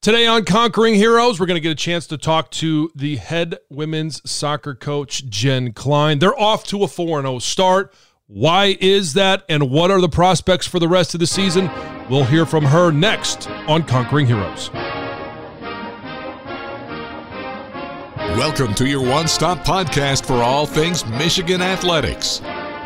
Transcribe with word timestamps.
Today 0.00 0.28
on 0.28 0.44
Conquering 0.44 0.94
Heroes, 0.94 1.40
we're 1.40 1.46
going 1.46 1.56
to 1.56 1.60
get 1.60 1.72
a 1.72 1.74
chance 1.74 2.06
to 2.06 2.16
talk 2.16 2.52
to 2.52 2.88
the 2.94 3.16
head 3.16 3.56
women's 3.68 4.22
soccer 4.30 4.76
coach, 4.76 5.28
Jen 5.28 5.72
Klein. 5.72 6.20
They're 6.20 6.38
off 6.38 6.62
to 6.68 6.84
a 6.84 6.88
4 6.88 7.22
0 7.22 7.40
start. 7.40 7.92
Why 8.28 8.76
is 8.80 9.14
that, 9.14 9.42
and 9.48 9.70
what 9.70 9.90
are 9.90 10.00
the 10.00 10.08
prospects 10.08 10.68
for 10.68 10.78
the 10.78 10.86
rest 10.86 11.14
of 11.14 11.20
the 11.20 11.26
season? 11.26 11.68
We'll 12.08 12.22
hear 12.22 12.46
from 12.46 12.64
her 12.64 12.92
next 12.92 13.50
on 13.66 13.82
Conquering 13.82 14.28
Heroes. 14.28 14.70
Welcome 18.38 18.74
to 18.76 18.86
your 18.86 19.04
one 19.04 19.26
stop 19.26 19.66
podcast 19.66 20.24
for 20.24 20.34
all 20.34 20.64
things 20.64 21.04
Michigan 21.06 21.60
athletics. 21.60 22.38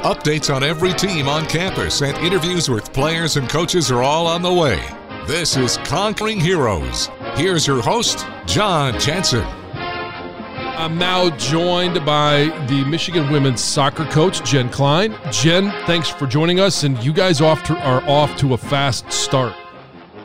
Updates 0.03 0.53
on 0.53 0.62
every 0.62 0.95
team 0.95 1.28
on 1.28 1.45
campus 1.45 2.01
and 2.01 2.17
interviews 2.25 2.71
with 2.71 2.91
players 2.95 3.37
and 3.37 3.51
coaches 3.51 3.91
are 3.91 4.03
all 4.03 4.27
on 4.27 4.41
the 4.41 4.53
way. 4.53 4.83
This 5.27 5.56
is 5.56 5.77
Conquering 5.84 6.41
Heroes. 6.41 7.09
Here's 7.37 7.65
your 7.65 7.81
host, 7.81 8.27
Jon 8.44 8.99
Jansen. 8.99 9.44
I'm 9.72 10.99
now 10.99 11.31
joined 11.37 12.05
by 12.05 12.47
the 12.66 12.84
Michigan 12.87 13.31
women's 13.31 13.62
soccer 13.62 14.05
coach, 14.06 14.43
Jen 14.43 14.69
Klein. 14.69 15.16
Jen, 15.31 15.71
thanks 15.87 16.09
for 16.09 16.27
joining 16.27 16.59
us, 16.59 16.83
and 16.83 17.00
you 17.05 17.12
guys 17.12 17.41
off 17.41 17.62
to, 17.65 17.77
are 17.87 18.03
off 18.09 18.37
to 18.38 18.55
a 18.55 18.59
fast 18.59 19.12
start. 19.12 19.55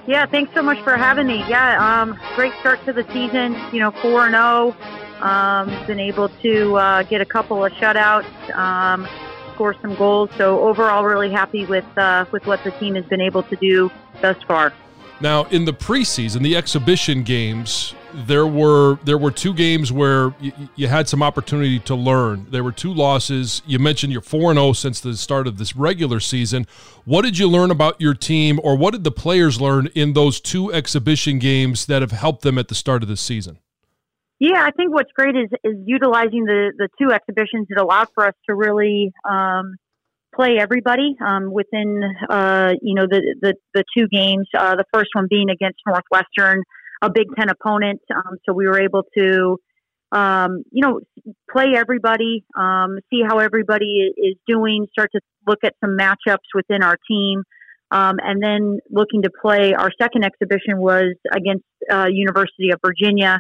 Yeah, 0.08 0.26
thanks 0.26 0.52
so 0.56 0.64
much 0.64 0.82
for 0.82 0.98
having 0.98 1.28
me. 1.28 1.48
Yeah, 1.48 2.02
um, 2.02 2.20
great 2.36 2.54
start 2.62 2.84
to 2.86 2.92
the 2.92 3.06
season. 3.14 3.56
You 3.72 3.82
know, 3.82 3.92
four 3.92 4.26
and 4.26 4.34
zero. 4.34 4.76
Um, 5.22 5.70
been 5.86 6.00
able 6.00 6.30
to 6.30 6.76
uh, 6.76 7.04
get 7.04 7.22
a 7.22 7.26
couple 7.26 7.64
of 7.64 7.72
shutouts, 7.74 8.56
um, 8.56 9.08
score 9.54 9.76
some 9.80 9.94
goals. 9.94 10.32
So 10.38 10.60
overall, 10.62 11.04
really 11.04 11.30
happy 11.30 11.68
with 11.68 11.86
uh, 11.98 12.26
with 12.32 12.48
what 12.48 12.64
the 12.64 12.72
team 12.72 12.96
has 12.96 13.06
been 13.06 13.22
able 13.22 13.44
to 13.44 13.56
do 13.58 13.92
thus 14.22 14.42
far. 14.48 14.74
Now, 15.20 15.46
in 15.46 15.66
the 15.66 15.74
preseason, 15.74 16.44
the 16.44 16.56
exhibition 16.56 17.24
games, 17.24 17.96
there 18.14 18.46
were 18.46 19.00
there 19.04 19.18
were 19.18 19.32
two 19.32 19.54
games 19.54 19.92
where 19.92 20.30
y- 20.42 20.54
you 20.76 20.88
had 20.88 21.10
some 21.10 21.24
opportunity 21.24 21.80
to 21.80 21.96
learn. 21.96 22.46
There 22.52 22.64
were 22.64 22.72
two 22.72 22.94
losses. 22.94 23.64
You 23.66 23.80
mentioned 23.80 24.14
you're 24.14 24.22
four 24.22 24.52
and 24.52 24.60
zero 24.60 24.74
since 24.74 25.00
the 25.00 25.18
start 25.18 25.48
of 25.48 25.58
this 25.58 25.76
regular 25.76 26.20
season. 26.20 26.68
What 27.06 27.24
did 27.24 27.40
you 27.40 27.48
learn 27.48 27.72
about 27.72 28.00
your 28.00 28.14
team, 28.14 28.60
or 28.64 28.78
what 28.78 28.92
did 28.92 29.04
the 29.04 29.12
players 29.12 29.60
learn 29.60 29.88
in 29.96 30.14
those 30.14 30.40
two 30.40 30.72
exhibition 30.72 31.40
games 31.40 31.88
that 31.88 32.02
have 32.04 32.12
helped 32.12 32.44
them 32.44 32.60
at 32.60 32.68
the 32.68 32.76
start 32.76 33.02
of 33.02 33.10
this 33.10 33.22
season? 33.22 33.58
Yeah, 34.40 34.64
I 34.64 34.70
think 34.70 34.94
what's 34.94 35.12
great 35.14 35.36
is 35.36 35.50
is 35.64 35.78
utilizing 35.86 36.46
the 36.46 36.74
the 36.78 36.90
two 37.02 37.12
exhibitions. 37.12 37.68
It 37.72 37.80
allowed 37.80 38.10
for 38.14 38.28
us 38.28 38.36
to 38.48 38.54
really 38.54 39.12
um, 39.28 39.78
play 40.38 40.58
everybody 40.60 41.16
um, 41.26 41.52
within 41.52 42.02
uh, 42.30 42.72
you 42.82 42.94
know 42.96 43.08
the, 43.10 43.36
the 43.42 43.54
the 43.74 43.84
two 43.96 44.08
games. 44.08 44.48
Uh, 44.58 44.76
the 44.76 44.86
first 44.94 45.10
one 45.14 45.28
being 45.30 45.50
against 45.50 45.80
Northwestern, 45.86 46.64
a 47.02 47.10
Big 47.10 47.28
Ten 47.38 47.50
opponent. 47.50 48.02
Um, 48.16 48.38
so 48.46 48.54
we 48.54 48.68
were 48.68 48.80
able 48.80 49.04
to 49.18 49.58
um, 50.12 50.64
you 50.72 50.86
know 50.86 51.02
play 51.52 51.74
everybody, 51.76 52.46
um, 52.58 53.00
see 53.12 53.22
how 53.28 53.40
everybody 53.40 54.14
is 54.16 54.36
doing, 54.48 54.88
start 54.92 55.10
to 55.16 55.22
look 55.48 55.60
at 55.64 55.74
some 55.84 55.98
matchups 55.98 56.48
within 56.54 56.84
our 56.84 56.98
team. 57.10 57.44
Um, 57.90 58.18
and 58.22 58.44
then 58.44 58.80
looking 58.92 59.22
to 59.22 59.30
play 59.42 59.74
our 59.74 59.90
second 60.00 60.26
exhibition 60.26 60.78
was 60.78 61.16
against 61.32 61.64
uh, 61.90 62.08
University 62.12 62.72
of 62.72 62.80
Virginia, 62.86 63.40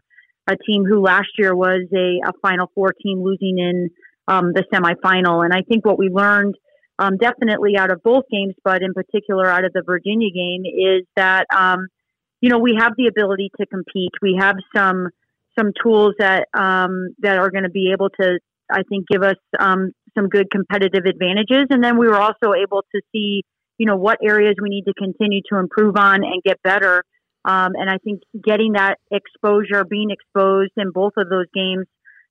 a 0.50 0.56
team 0.66 0.86
who 0.86 1.02
last 1.02 1.28
year 1.38 1.54
was 1.54 1.82
a, 1.94 2.22
a 2.26 2.32
Final 2.42 2.72
Four 2.74 2.94
team, 3.04 3.22
losing 3.22 3.60
in 3.60 3.90
um, 4.30 4.54
the 4.54 4.64
semifinal. 4.74 5.44
And 5.44 5.54
I 5.54 5.64
think 5.68 5.86
what 5.86 6.00
we 6.00 6.08
learned 6.10 6.56
um, 7.00 7.18
definitely 7.18 7.78
out 7.78 7.92
of 7.92 8.02
both 8.04 8.24
games, 8.32 8.56
but 8.64 8.82
in 8.82 8.94
particular 8.94 9.48
out 9.48 9.66
of 9.66 9.74
the 9.74 9.84
Virginia 9.86 10.30
game, 10.34 10.64
is 10.66 11.06
that 11.16 11.46
um, 11.56 11.88
you 12.42 12.50
know 12.50 12.60
we 12.60 12.76
have 12.80 12.94
the 12.98 13.08
ability 13.08 13.52
to 13.60 13.66
compete. 13.66 14.12
We 14.22 14.38
have 14.40 14.56
some 14.76 15.10
some 15.58 15.72
tools 15.84 16.16
that 16.20 16.48
um, 16.54 17.16
that 17.20 17.38
are 17.38 17.50
going 17.50 17.64
to 17.64 17.70
be 17.70 17.92
able 17.92 18.10
to, 18.22 18.40
I 18.72 18.84
think, 18.90 19.08
give 19.08 19.24
us 19.24 19.38
um, 19.60 19.92
some 20.18 20.30
good 20.30 20.50
competitive 20.52 21.06
advantages. 21.06 21.68
And 21.70 21.84
then 21.84 21.98
we 21.98 22.08
were 22.08 22.20
also 22.20 22.54
able 22.54 22.84
to 22.94 23.02
see, 23.12 23.44
you 23.78 23.86
know, 23.86 23.96
what 23.96 24.20
areas 24.24 24.56
we 24.62 24.70
need 24.70 24.86
to 24.86 24.94
continue 24.94 25.42
to 25.52 25.60
improve 25.60 25.96
on 25.98 26.24
and 26.24 26.42
get 26.44 26.62
better. 26.64 27.04
Um, 27.46 27.74
and 27.76 27.90
I 27.90 27.98
think 28.04 28.22
getting 28.44 28.74
that 28.74 28.98
exposure, 29.12 29.86
being 29.86 30.12
exposed 30.12 30.74
in 30.78 30.92
both 30.92 31.14
of 31.18 31.30
those 31.30 31.46
games, 31.54 31.86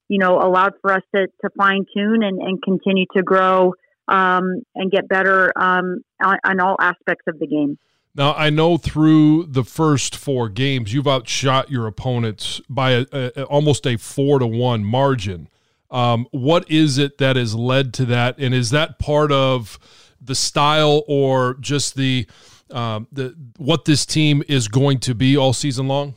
you 0.08 0.18
know, 0.18 0.38
allowed 0.38 0.74
for 0.82 0.92
us 0.92 1.02
to, 1.14 1.26
to 1.42 1.50
fine 1.56 1.84
tune 1.94 2.22
and, 2.22 2.40
and 2.40 2.62
continue 2.62 3.06
to 3.16 3.22
grow 3.22 3.72
um, 4.08 4.62
and 4.74 4.90
get 4.90 5.08
better 5.08 5.52
um, 5.58 6.02
on, 6.22 6.38
on, 6.44 6.60
all 6.60 6.76
aspects 6.80 7.24
of 7.26 7.38
the 7.38 7.46
game. 7.46 7.78
Now, 8.14 8.34
I 8.34 8.50
know 8.50 8.78
through 8.78 9.44
the 9.46 9.64
first 9.64 10.16
four 10.16 10.48
games, 10.48 10.92
you've 10.92 11.08
outshot 11.08 11.70
your 11.70 11.86
opponents 11.86 12.60
by 12.68 12.92
a, 12.92 13.06
a, 13.12 13.42
almost 13.44 13.86
a 13.86 13.96
four 13.96 14.38
to 14.38 14.46
one 14.46 14.84
margin. 14.84 15.48
Um, 15.90 16.26
what 16.30 16.70
is 16.70 16.98
it 16.98 17.18
that 17.18 17.36
has 17.36 17.54
led 17.54 17.92
to 17.94 18.04
that, 18.06 18.38
and 18.38 18.54
is 18.54 18.70
that 18.70 18.98
part 18.98 19.30
of 19.32 19.78
the 20.20 20.34
style 20.34 21.04
or 21.06 21.54
just 21.60 21.94
the 21.94 22.26
um, 22.70 23.06
the 23.12 23.36
what 23.58 23.84
this 23.84 24.04
team 24.04 24.42
is 24.48 24.66
going 24.66 24.98
to 25.00 25.14
be 25.14 25.36
all 25.36 25.52
season 25.52 25.86
long? 25.86 26.14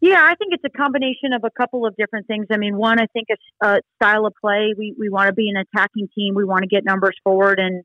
Yeah, 0.00 0.20
I 0.22 0.34
think 0.36 0.52
it's 0.52 0.64
a 0.64 0.78
combination 0.78 1.32
of 1.34 1.42
a 1.44 1.50
couple 1.50 1.84
of 1.84 1.96
different 1.96 2.26
things. 2.28 2.46
I 2.52 2.56
mean, 2.56 2.76
one, 2.76 3.00
I 3.00 3.06
think 3.06 3.26
it's 3.28 3.42
a 3.62 3.80
style 3.96 4.26
of 4.26 4.34
play. 4.40 4.72
We 4.78 4.94
we 4.98 5.08
want 5.08 5.28
to 5.28 5.34
be 5.34 5.50
an 5.50 5.56
attacking 5.56 6.08
team. 6.14 6.34
We 6.36 6.44
want 6.44 6.62
to 6.62 6.68
get 6.68 6.84
numbers 6.84 7.16
forward, 7.24 7.58
and 7.58 7.82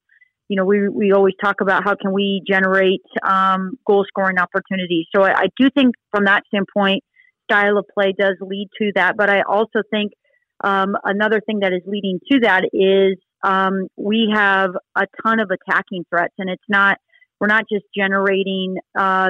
you 0.48 0.58
know, 0.58 0.66
we 0.66 0.88
we 0.90 1.12
always 1.12 1.34
talk 1.44 1.62
about 1.62 1.84
how 1.84 1.96
can 1.96 2.14
we 2.14 2.44
generate 2.48 3.02
um, 3.28 3.80
goal 3.88 4.06
scoring 4.08 4.38
opportunities. 4.38 5.08
So 5.16 5.24
I, 5.24 5.32
I 5.34 5.46
do 5.58 5.70
think 5.76 5.96
from 6.12 6.26
that 6.26 6.44
standpoint, 6.48 7.04
style 7.50 7.80
of 7.80 7.86
play 7.92 8.14
does 8.18 8.38
lead 8.42 8.70
to 8.80 8.92
that. 8.96 9.18
But 9.18 9.32
I 9.32 9.42
also 9.42 9.82
think 9.90 10.12
um, 10.64 10.96
another 11.04 11.42
thing 11.44 11.60
that 11.62 11.74
is 11.74 11.82
leading 11.88 12.20
to 12.32 12.42
that 12.42 12.64
is 12.74 13.18
um, 13.44 13.88
we 13.98 14.32
have 14.32 14.70
a 14.96 15.06
ton 15.24 15.40
of 15.40 15.50
attacking 15.50 16.06
threats, 16.10 16.36
and 16.38 16.48
it's 16.48 16.64
not 16.70 16.98
we're 17.40 17.48
not 17.48 17.64
just 17.72 17.86
generating 17.96 18.78
uh, 18.98 19.30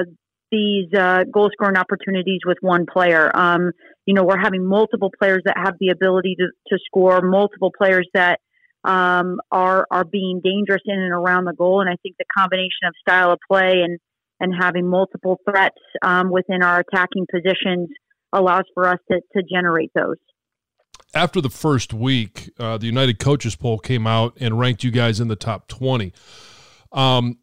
these 0.54 0.88
uh, 0.96 1.24
goal 1.32 1.50
scoring 1.52 1.76
opportunities 1.76 2.40
with 2.46 2.58
one 2.60 2.86
player. 2.86 3.34
Um, 3.34 3.72
you 4.06 4.14
know, 4.14 4.22
we're 4.22 4.38
having 4.38 4.64
multiple 4.64 5.10
players 5.18 5.42
that 5.46 5.56
have 5.56 5.74
the 5.80 5.88
ability 5.88 6.36
to, 6.38 6.46
to 6.68 6.78
score, 6.86 7.20
multiple 7.20 7.72
players 7.76 8.08
that 8.14 8.38
um, 8.84 9.40
are 9.50 9.86
are 9.90 10.04
being 10.04 10.40
dangerous 10.44 10.82
in 10.84 10.98
and 10.98 11.12
around 11.12 11.46
the 11.46 11.54
goal. 11.54 11.80
And 11.80 11.90
I 11.90 11.96
think 12.02 12.16
the 12.18 12.24
combination 12.36 12.86
of 12.86 12.94
style 13.00 13.32
of 13.32 13.38
play 13.50 13.82
and 13.82 13.98
and 14.40 14.52
having 14.58 14.86
multiple 14.86 15.40
threats 15.48 15.80
um, 16.02 16.30
within 16.30 16.62
our 16.62 16.80
attacking 16.80 17.26
positions 17.30 17.88
allows 18.32 18.64
for 18.74 18.86
us 18.86 18.98
to, 19.10 19.20
to 19.36 19.42
generate 19.42 19.90
those. 19.94 20.16
After 21.14 21.40
the 21.40 21.50
first 21.50 21.94
week, 21.94 22.50
uh, 22.58 22.76
the 22.76 22.86
United 22.86 23.18
Coaches 23.18 23.54
Poll 23.54 23.78
came 23.78 24.06
out 24.06 24.36
and 24.40 24.58
ranked 24.58 24.82
you 24.82 24.90
guys 24.90 25.20
in 25.20 25.28
the 25.28 25.36
top 25.36 25.68
20. 25.68 26.12
Um, 26.92 27.38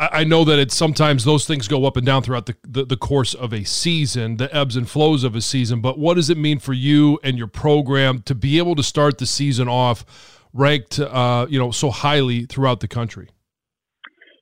I 0.00 0.22
know 0.22 0.44
that 0.44 0.60
it's 0.60 0.76
sometimes 0.76 1.24
those 1.24 1.44
things 1.44 1.66
go 1.66 1.84
up 1.84 1.96
and 1.96 2.06
down 2.06 2.22
throughout 2.22 2.46
the, 2.46 2.56
the, 2.62 2.84
the, 2.84 2.96
course 2.96 3.34
of 3.34 3.52
a 3.52 3.64
season, 3.64 4.36
the 4.36 4.54
ebbs 4.54 4.76
and 4.76 4.88
flows 4.88 5.24
of 5.24 5.34
a 5.34 5.40
season. 5.40 5.80
But 5.80 5.98
what 5.98 6.14
does 6.14 6.30
it 6.30 6.38
mean 6.38 6.60
for 6.60 6.72
you 6.72 7.18
and 7.24 7.36
your 7.36 7.48
program 7.48 8.22
to 8.22 8.34
be 8.36 8.58
able 8.58 8.76
to 8.76 8.82
start 8.84 9.18
the 9.18 9.26
season 9.26 9.66
off 9.66 10.46
ranked, 10.52 11.00
uh, 11.00 11.46
you 11.50 11.58
know, 11.58 11.72
so 11.72 11.90
highly 11.90 12.46
throughout 12.46 12.78
the 12.78 12.86
country? 12.86 13.30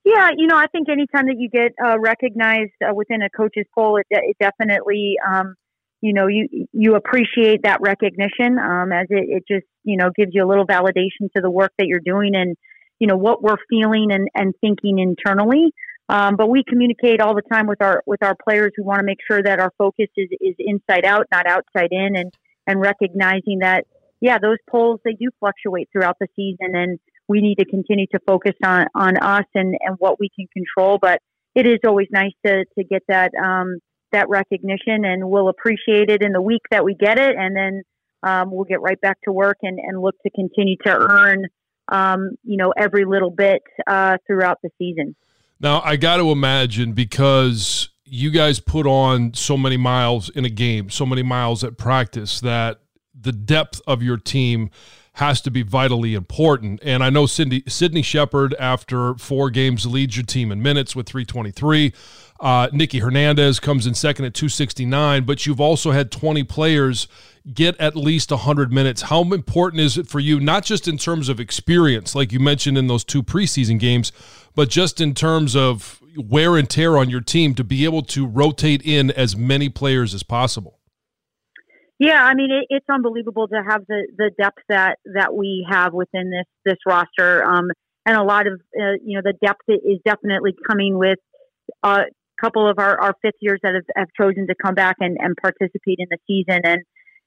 Yeah, 0.05 0.31
you 0.37 0.47
know, 0.47 0.57
I 0.57 0.67
think 0.67 0.91
anytime 0.91 1.27
that 1.27 1.37
you 1.39 1.49
get 1.49 1.73
uh, 1.83 1.99
recognized 1.99 2.73
uh, 2.87 2.95
within 2.95 3.23
a 3.23 3.31
coach's 3.31 3.65
poll, 3.75 3.97
it, 3.97 4.07
it 4.11 4.37
definitely, 4.39 5.15
um, 5.27 5.55
you 6.03 6.13
know, 6.13 6.27
you 6.27 6.69
you 6.73 6.97
appreciate 6.97 7.63
that 7.63 7.81
recognition 7.81 8.59
um, 8.59 8.93
as 8.93 9.07
it, 9.09 9.25
it 9.29 9.45
just, 9.49 9.67
you 9.85 9.97
know, 9.97 10.11
gives 10.15 10.33
you 10.35 10.45
a 10.45 10.47
little 10.47 10.67
validation 10.67 11.33
to 11.35 11.41
the 11.41 11.51
work 11.51 11.73
that 11.79 11.87
you're 11.87 11.99
doing 12.05 12.33
and 12.35 12.57
you 12.99 13.07
know 13.07 13.17
what 13.17 13.43
we're 13.43 13.57
feeling 13.69 14.09
and, 14.13 14.29
and 14.35 14.55
thinking 14.61 14.99
internally. 14.99 15.73
Um, 16.09 16.37
but 16.37 16.49
we 16.49 16.63
communicate 16.63 17.21
all 17.21 17.35
the 17.35 17.43
time 17.43 17.67
with 17.67 17.83
our 17.83 18.03
with 18.07 18.23
our 18.23 18.37
players. 18.37 18.73
We 18.79 18.85
want 18.85 19.01
to 19.01 19.07
make 19.07 19.19
sure 19.29 19.43
that 19.43 19.59
our 19.59 19.73
focus 19.77 20.07
is, 20.17 20.29
is 20.41 20.55
inside 20.59 21.05
out, 21.05 21.27
not 21.33 21.47
outside 21.47 21.89
in, 21.91 22.17
and 22.17 22.33
and 22.67 22.81
recognizing 22.81 23.59
that 23.61 23.85
yeah, 24.21 24.39
those 24.41 24.59
polls 24.71 25.01
they 25.05 25.13
do 25.13 25.29
fluctuate 25.41 25.89
throughout 25.93 26.17
the 26.21 26.29
season, 26.37 26.75
and 26.75 26.99
we 27.29 27.41
need 27.41 27.57
to 27.57 27.65
continue 27.65 28.07
to 28.13 28.21
focus 28.27 28.55
on 28.65 28.87
on 28.95 29.17
us 29.19 29.47
and 29.55 29.77
and 29.81 29.97
what 29.99 30.21
we 30.21 30.31
can 30.35 30.47
control. 30.53 30.99
But 31.01 31.21
it 31.55 31.67
is 31.67 31.79
always 31.87 32.09
nice 32.13 32.33
to 32.45 32.65
to 32.79 32.85
get 32.85 33.03
that 33.09 33.33
um, 33.35 33.79
that 34.13 34.29
recognition, 34.29 35.05
and 35.05 35.29
we'll 35.29 35.49
appreciate 35.49 36.09
it 36.09 36.23
in 36.23 36.33
the 36.33 36.43
week 36.43 36.63
that 36.71 36.85
we 36.85 36.95
get 36.95 37.19
it, 37.19 37.35
and 37.37 37.57
then 37.57 37.83
um, 38.23 38.51
we'll 38.53 38.65
get 38.65 38.81
right 38.81 39.01
back 39.01 39.19
to 39.25 39.33
work 39.33 39.59
and 39.63 39.79
and 39.79 40.01
look 40.01 40.15
to 40.25 40.31
continue 40.31 40.77
to 40.85 40.97
earn 40.97 41.47
um, 41.89 42.37
you 42.45 42.57
know, 42.57 42.73
every 42.77 43.05
little 43.05 43.31
bit 43.31 43.63
uh, 43.87 44.19
throughout 44.27 44.61
the 44.63 44.71
season. 44.79 45.15
Now, 45.61 45.81
I 45.83 45.97
got 45.97 46.19
to 46.19 46.31
imagine 46.31 46.93
because 46.93 47.89
you 48.05 48.31
guys 48.31 48.61
put 48.61 48.87
on 48.87 49.35
so 49.35 49.57
many 49.57 49.77
miles 49.77 50.29
in 50.31 50.45
a 50.45 50.51
game, 50.51 50.91
so 50.91 51.07
many 51.07 51.23
miles 51.23 51.65
at 51.65 51.77
practice, 51.79 52.41
that 52.41 52.81
the 53.19 53.33
depth 53.33 53.81
of 53.87 54.03
your 54.03 54.17
team 54.17 54.71
has 55.15 55.41
to 55.41 55.51
be 55.51 55.63
vitally 55.63 56.15
important. 56.15 56.79
And 56.83 57.03
I 57.03 57.09
know 57.09 57.25
Cindy, 57.25 57.63
Sydney 57.67 58.03
Shepard, 58.03 58.55
after 58.61 59.15
four 59.15 59.49
games, 59.49 59.87
leads 59.87 60.15
your 60.15 60.27
team 60.27 60.53
in 60.53 60.63
minutes 60.63 60.95
with 60.95 61.09
323. 61.09 61.95
Uh, 62.39 62.69
Nikki 62.73 62.99
Hernandez 62.99 63.59
comes 63.59 63.87
in 63.87 63.95
second 63.95 64.27
at 64.27 64.35
269, 64.35 65.25
but 65.25 65.47
you've 65.47 65.61
also 65.61 65.93
had 65.93 66.11
20 66.11 66.45
players 66.45 67.09
get 67.53 67.79
at 67.81 67.97
least 67.97 68.31
100 68.31 68.73
minutes. 68.73 69.03
How 69.03 69.23
important 69.23 69.81
is 69.81 69.97
it 69.97 70.07
for 70.07 70.21
you, 70.21 70.41
not 70.41 70.65
just 70.65 70.87
in 70.87 70.99
terms 70.99 71.29
of 71.29 71.41
experience, 71.41 72.15
like 72.15 72.33
you 72.33 72.41
mentioned 72.41 72.77
in 72.77 72.89
those 72.89 73.05
two 73.05 73.23
preseason 73.23 73.79
games, 73.79 74.13
but 74.55 74.69
just 74.69 75.01
in 75.01 75.15
terms 75.15 75.57
of 75.57 76.03
wear 76.17 76.57
and 76.57 76.69
tear 76.69 76.99
on 76.99 77.09
your 77.09 77.21
team 77.21 77.55
to 77.55 77.65
be 77.65 77.85
able 77.85 78.03
to 78.03 78.27
rotate 78.27 78.83
in 78.85 79.11
as 79.11 79.37
many 79.37 79.69
players 79.69 80.13
as 80.13 80.23
possible? 80.23 80.79
Yeah, 81.99 82.23
I 82.23 82.35
mean 82.35 82.51
it, 82.51 82.67
it's 82.69 82.87
unbelievable 82.91 83.49
to 83.49 83.63
have 83.67 83.87
the, 83.89 84.07
the 84.19 84.31
depth 84.39 84.63
that 84.69 84.99
that 85.15 85.35
we 85.35 85.67
have 85.71 85.95
within 85.95 86.31
this 86.31 86.45
this 86.65 86.77
roster, 86.87 87.43
um, 87.43 87.71
and 88.05 88.17
a 88.17 88.23
lot 88.23 88.47
of 88.47 88.61
uh, 88.79 89.01
you 89.03 89.17
know 89.17 89.23
the 89.25 89.33
depth 89.43 89.63
is 89.69 89.99
definitely 90.05 90.55
coming 90.69 90.99
with 90.99 91.19
a 91.83 92.05
couple 92.41 92.69
of 92.69 92.79
our, 92.79 93.01
our 93.01 93.15
fifth 93.23 93.39
years 93.41 93.61
that 93.63 93.75
have, 93.75 93.85
have 93.97 94.09
chosen 94.21 94.47
to 94.49 94.55
come 94.63 94.75
back 94.75 94.97
and, 95.01 95.17
and 95.21 95.37
participate 95.41 95.99
in 95.99 96.07
the 96.11 96.19
season, 96.27 96.61
and 96.65 96.83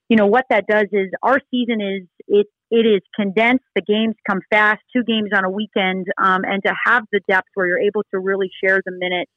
you 0.10 0.18
know 0.18 0.28
what 0.28 0.46
that 0.50 0.66
does 0.68 0.88
is 0.92 1.10
our 1.22 1.40
season 1.52 1.82
is 1.82 2.08
it 2.28 2.48
it 2.72 2.86
is 2.86 3.02
condensed. 3.16 3.66
The 3.76 3.82
games 3.82 4.16
come 4.30 4.42
fast, 4.52 4.82
two 4.96 5.04
games 5.04 5.30
on 5.36 5.44
a 5.44 5.50
weekend, 5.50 6.08
um, 6.22 6.42
and 6.44 6.62
to 6.66 6.74
have 6.86 7.04
the 7.12 7.20
depth 7.28 7.48
where 7.56 7.68
you're 7.68 7.82
able 7.82 8.04
to 8.12 8.20
really 8.20 8.50
share 8.64 8.82
the 8.86 8.92
minutes 8.92 9.32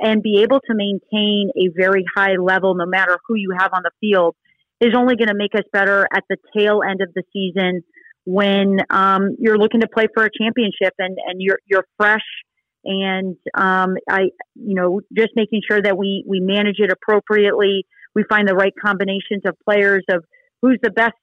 and 0.00 0.22
be 0.22 0.42
able 0.42 0.60
to 0.60 0.74
maintain 0.74 1.50
a 1.56 1.70
very 1.76 2.04
high 2.16 2.34
level, 2.36 2.74
no 2.74 2.86
matter 2.86 3.18
who 3.26 3.36
you 3.36 3.52
have 3.58 3.70
on 3.72 3.82
the 3.84 3.90
field, 4.00 4.34
is 4.80 4.94
only 4.96 5.16
going 5.16 5.28
to 5.28 5.34
make 5.34 5.54
us 5.54 5.64
better 5.72 6.06
at 6.12 6.24
the 6.28 6.36
tail 6.56 6.80
end 6.88 7.00
of 7.00 7.08
the 7.14 7.22
season 7.32 7.82
when 8.24 8.80
um, 8.90 9.36
you're 9.38 9.58
looking 9.58 9.80
to 9.80 9.88
play 9.88 10.06
for 10.14 10.24
a 10.24 10.30
championship 10.36 10.94
and 10.98 11.16
and 11.26 11.40
you're 11.40 11.58
you're 11.66 11.86
fresh 11.96 12.24
and 12.84 13.36
um, 13.54 13.96
I 14.08 14.30
you 14.54 14.74
know 14.74 15.00
just 15.16 15.30
making 15.36 15.62
sure 15.68 15.80
that 15.80 15.96
we 15.96 16.24
we 16.26 16.40
manage 16.40 16.76
it 16.78 16.90
appropriately 16.90 17.86
we 18.14 18.24
find 18.28 18.48
the 18.48 18.54
right 18.54 18.72
combinations 18.80 19.42
of 19.44 19.56
players 19.64 20.04
of 20.08 20.24
who's 20.62 20.78
the 20.82 20.90
best, 20.90 21.14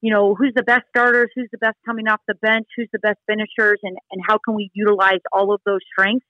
you 0.00 0.12
know, 0.12 0.34
who's 0.34 0.52
the 0.54 0.62
best 0.62 0.82
starters, 0.88 1.28
who's 1.34 1.48
the 1.50 1.58
best 1.58 1.76
coming 1.84 2.08
off 2.08 2.20
the 2.28 2.34
bench, 2.36 2.66
who's 2.76 2.88
the 2.92 2.98
best 3.00 3.18
finishers, 3.26 3.78
and, 3.82 3.96
and 4.10 4.22
how 4.26 4.38
can 4.44 4.54
we 4.54 4.70
utilize 4.72 5.20
all 5.32 5.52
of 5.52 5.60
those 5.66 5.80
strengths 5.92 6.26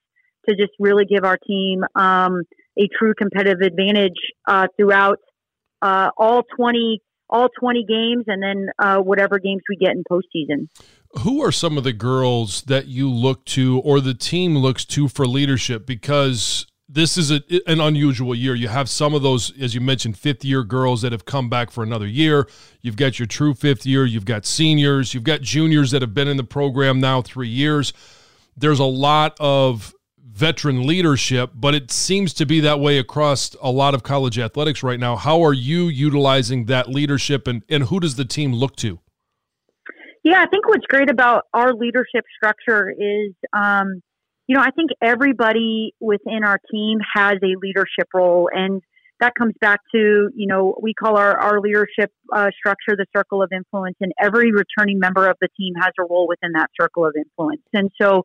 to 0.48 0.56
just 0.56 0.72
really 0.78 1.04
give 1.04 1.24
our 1.24 1.36
team 1.36 1.84
um, 1.94 2.42
a 2.78 2.88
true 2.98 3.12
competitive 3.16 3.60
advantage 3.60 4.16
uh, 4.46 4.66
throughout 4.76 5.18
uh, 5.82 6.10
all 6.16 6.42
20 6.56 7.00
all 7.30 7.48
20 7.60 7.84
games 7.84 8.24
and 8.26 8.42
then 8.42 8.68
uh, 8.78 8.96
whatever 9.00 9.38
games 9.38 9.60
we 9.68 9.76
get 9.76 9.90
in 9.90 10.02
postseason. 10.10 10.66
Who 11.20 11.42
are 11.42 11.52
some 11.52 11.78
of 11.78 11.84
the 11.84 11.92
girls 11.92 12.62
that 12.62 12.86
you 12.86 13.10
look 13.10 13.44
to 13.46 13.80
or 13.80 14.00
the 14.00 14.14
team 14.14 14.56
looks 14.56 14.84
to 14.86 15.08
for 15.08 15.26
leadership? 15.26 15.86
Because 15.86 16.66
this 16.88 17.18
is 17.18 17.30
a, 17.30 17.42
an 17.66 17.80
unusual 17.80 18.34
year. 18.34 18.54
You 18.54 18.68
have 18.68 18.88
some 18.88 19.14
of 19.14 19.22
those, 19.22 19.56
as 19.60 19.74
you 19.74 19.80
mentioned, 19.80 20.16
fifth 20.18 20.44
year 20.44 20.64
girls 20.64 21.02
that 21.02 21.12
have 21.12 21.24
come 21.24 21.48
back 21.48 21.70
for 21.70 21.82
another 21.82 22.06
year. 22.06 22.48
You've 22.80 22.96
got 22.96 23.18
your 23.18 23.26
true 23.26 23.54
fifth 23.54 23.84
year. 23.84 24.04
You've 24.04 24.24
got 24.24 24.46
seniors. 24.46 25.12
You've 25.12 25.24
got 25.24 25.42
juniors 25.42 25.90
that 25.90 26.02
have 26.02 26.14
been 26.14 26.28
in 26.28 26.36
the 26.36 26.44
program 26.44 27.00
now 27.00 27.20
three 27.20 27.48
years. 27.48 27.92
There's 28.56 28.78
a 28.78 28.84
lot 28.84 29.36
of 29.38 29.94
veteran 30.18 30.86
leadership, 30.86 31.50
but 31.54 31.74
it 31.74 31.90
seems 31.90 32.32
to 32.34 32.46
be 32.46 32.60
that 32.60 32.80
way 32.80 32.98
across 32.98 33.54
a 33.60 33.70
lot 33.70 33.94
of 33.94 34.02
college 34.02 34.38
athletics 34.38 34.82
right 34.82 35.00
now. 35.00 35.16
How 35.16 35.42
are 35.42 35.52
you 35.52 35.88
utilizing 35.88 36.66
that 36.66 36.88
leadership 36.88 37.46
and, 37.46 37.64
and 37.68 37.84
who 37.84 38.00
does 38.00 38.14
the 38.14 38.24
team 38.24 38.52
look 38.52 38.76
to? 38.76 39.00
Yeah, 40.28 40.42
I 40.42 40.46
think 40.46 40.68
what's 40.68 40.84
great 40.86 41.08
about 41.08 41.44
our 41.54 41.72
leadership 41.72 42.24
structure 42.36 42.90
is 42.90 43.32
um, 43.56 44.02
you 44.46 44.54
know, 44.54 44.60
I 44.60 44.70
think 44.72 44.90
everybody 45.02 45.94
within 46.00 46.44
our 46.44 46.58
team 46.70 46.98
has 47.14 47.36
a 47.42 47.56
leadership 47.58 48.08
role, 48.12 48.50
and 48.52 48.82
that 49.20 49.32
comes 49.38 49.54
back 49.58 49.80
to, 49.94 50.28
you 50.34 50.46
know, 50.46 50.78
we 50.82 50.92
call 50.92 51.16
our, 51.16 51.34
our 51.38 51.60
leadership 51.60 52.12
uh, 52.30 52.50
structure 52.58 52.94
the 52.94 53.06
circle 53.16 53.42
of 53.42 53.48
influence, 53.54 53.96
and 54.02 54.12
every 54.20 54.52
returning 54.52 54.98
member 54.98 55.26
of 55.30 55.38
the 55.40 55.48
team 55.58 55.72
has 55.80 55.92
a 55.98 56.02
role 56.02 56.28
within 56.28 56.52
that 56.52 56.68
circle 56.78 57.06
of 57.06 57.14
influence. 57.16 57.62
And 57.72 57.90
so 58.00 58.24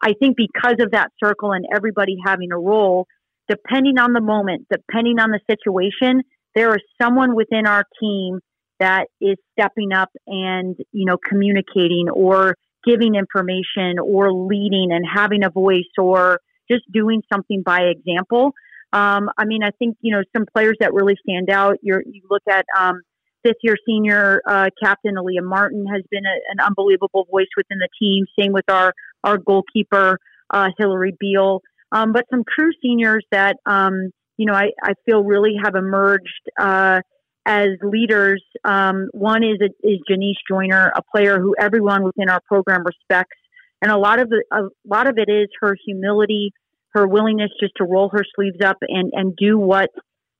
I 0.00 0.12
think 0.20 0.36
because 0.36 0.76
of 0.78 0.92
that 0.92 1.10
circle 1.22 1.50
and 1.50 1.64
everybody 1.74 2.16
having 2.24 2.52
a 2.52 2.58
role, 2.58 3.08
depending 3.48 3.98
on 3.98 4.12
the 4.12 4.20
moment, 4.20 4.68
depending 4.70 5.18
on 5.18 5.32
the 5.32 5.40
situation, 5.50 6.22
there 6.54 6.70
is 6.76 6.82
someone 7.02 7.34
within 7.34 7.66
our 7.66 7.82
team 8.00 8.38
that 8.80 9.06
is 9.20 9.36
stepping 9.52 9.92
up 9.92 10.08
and, 10.26 10.76
you 10.92 11.04
know, 11.04 11.16
communicating 11.28 12.08
or 12.12 12.54
giving 12.84 13.14
information 13.14 13.98
or 14.02 14.32
leading 14.32 14.88
and 14.90 15.04
having 15.06 15.44
a 15.44 15.50
voice 15.50 15.92
or 15.98 16.40
just 16.70 16.82
doing 16.92 17.22
something 17.32 17.62
by 17.64 17.82
example. 17.82 18.52
Um, 18.92 19.28
I 19.38 19.44
mean, 19.44 19.62
I 19.62 19.70
think 19.78 19.96
you 20.00 20.14
know 20.14 20.22
some 20.36 20.46
players 20.52 20.76
that 20.80 20.92
really 20.92 21.14
stand 21.22 21.50
out. 21.50 21.76
you 21.82 22.02
look 22.28 22.42
at 22.50 22.64
um, 22.76 23.00
fifth 23.44 23.58
year 23.62 23.76
senior 23.86 24.42
uh, 24.48 24.68
captain 24.82 25.14
Aaliyah 25.14 25.44
Martin 25.44 25.86
has 25.86 26.02
been 26.10 26.24
a, 26.24 26.36
an 26.52 26.60
unbelievable 26.60 27.26
voice 27.30 27.46
within 27.56 27.78
the 27.78 27.88
team. 28.00 28.24
Same 28.38 28.52
with 28.52 28.68
our 28.68 28.92
our 29.22 29.38
goalkeeper 29.38 30.18
uh, 30.50 30.68
Hillary 30.78 31.14
Beall. 31.18 31.62
Um, 31.92 32.12
but 32.12 32.24
some 32.30 32.42
true 32.58 32.70
seniors 32.82 33.24
that 33.30 33.56
um, 33.66 34.10
you 34.36 34.46
know 34.46 34.54
I, 34.54 34.70
I 34.82 34.94
feel 35.06 35.22
really 35.22 35.54
have 35.62 35.76
emerged 35.76 36.50
uh, 36.58 37.00
as 37.46 37.68
leaders. 37.82 38.42
Um, 38.64 39.08
one 39.12 39.42
is 39.42 39.58
is 39.82 39.98
Janice 40.08 40.36
Joyner, 40.48 40.92
a 40.94 41.02
player 41.02 41.38
who 41.40 41.54
everyone 41.58 42.04
within 42.04 42.28
our 42.28 42.40
program 42.46 42.84
respects, 42.84 43.38
and 43.82 43.90
a 43.90 43.98
lot 43.98 44.20
of 44.20 44.28
the 44.28 44.44
a 44.52 44.62
lot 44.86 45.08
of 45.08 45.18
it 45.18 45.30
is 45.30 45.48
her 45.60 45.76
humility, 45.84 46.52
her 46.94 47.06
willingness 47.06 47.50
just 47.60 47.72
to 47.76 47.84
roll 47.84 48.10
her 48.12 48.24
sleeves 48.34 48.62
up 48.64 48.76
and 48.82 49.12
and 49.14 49.36
do 49.36 49.58
what 49.58 49.90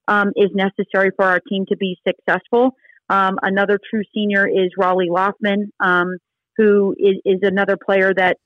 um, 0.09 0.33
is 0.37 0.51
necessary 0.55 1.11
for 1.17 1.25
our 1.25 1.41
team 1.49 1.65
to 1.69 1.77
be 1.77 1.97
successful. 2.07 2.75
Um, 3.09 3.39
another 3.43 3.79
true 3.91 4.03
senior 4.15 4.47
is 4.47 4.71
Raleigh 4.79 5.09
Loughman, 5.11 5.71
um, 5.81 6.19
who 6.57 6.95
is, 6.99 7.17
is, 7.25 7.41
another 7.43 7.77
player 7.77 8.13
that, 8.15 8.37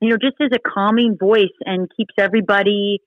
you 0.00 0.10
know, 0.10 0.16
just 0.16 0.36
is 0.38 0.50
a 0.52 0.58
calming 0.58 1.16
voice 1.18 1.54
and 1.64 1.88
keeps 1.96 2.14
everybody 2.16 3.00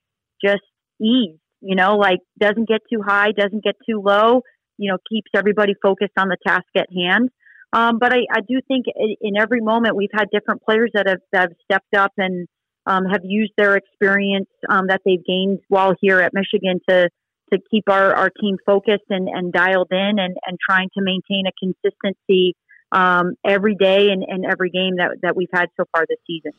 just 0.43 0.63
eased, 1.01 1.39
you 1.61 1.75
know, 1.75 1.95
like 1.95 2.19
doesn't 2.39 2.67
get 2.67 2.81
too 2.91 3.01
high, 3.01 3.31
doesn't 3.31 3.63
get 3.63 3.75
too 3.89 4.01
low, 4.03 4.41
you 4.77 4.91
know, 4.91 4.97
keeps 5.09 5.29
everybody 5.35 5.73
focused 5.81 6.13
on 6.17 6.29
the 6.29 6.37
task 6.45 6.67
at 6.75 6.87
hand. 6.93 7.29
Um, 7.73 7.99
but 7.99 8.11
I, 8.13 8.25
I, 8.31 8.41
do 8.41 8.59
think 8.67 8.85
in 9.21 9.37
every 9.37 9.61
moment 9.61 9.95
we've 9.95 10.09
had 10.13 10.25
different 10.29 10.61
players 10.61 10.91
that 10.93 11.07
have, 11.07 11.19
that 11.31 11.41
have 11.41 11.51
stepped 11.63 11.95
up 11.95 12.11
and 12.17 12.47
um, 12.85 13.05
have 13.05 13.21
used 13.23 13.53
their 13.57 13.77
experience 13.77 14.49
um, 14.67 14.87
that 14.87 15.01
they've 15.05 15.23
gained 15.25 15.59
while 15.69 15.93
here 16.01 16.19
at 16.19 16.33
Michigan 16.33 16.81
to 16.89 17.09
to 17.53 17.59
keep 17.69 17.89
our, 17.89 18.13
our 18.13 18.29
team 18.29 18.57
focused 18.65 19.03
and, 19.09 19.27
and 19.27 19.51
dialed 19.51 19.89
in 19.91 20.19
and, 20.19 20.37
and 20.45 20.57
trying 20.69 20.89
to 20.97 21.01
maintain 21.01 21.45
a 21.47 21.51
consistency 21.59 22.55
um, 22.93 23.33
every 23.45 23.75
day 23.75 24.07
and, 24.09 24.23
and 24.23 24.45
every 24.45 24.69
game 24.69 24.95
that, 24.97 25.17
that 25.21 25.35
we've 25.35 25.49
had 25.53 25.65
so 25.77 25.85
far 25.91 26.05
this 26.07 26.17
season. 26.25 26.51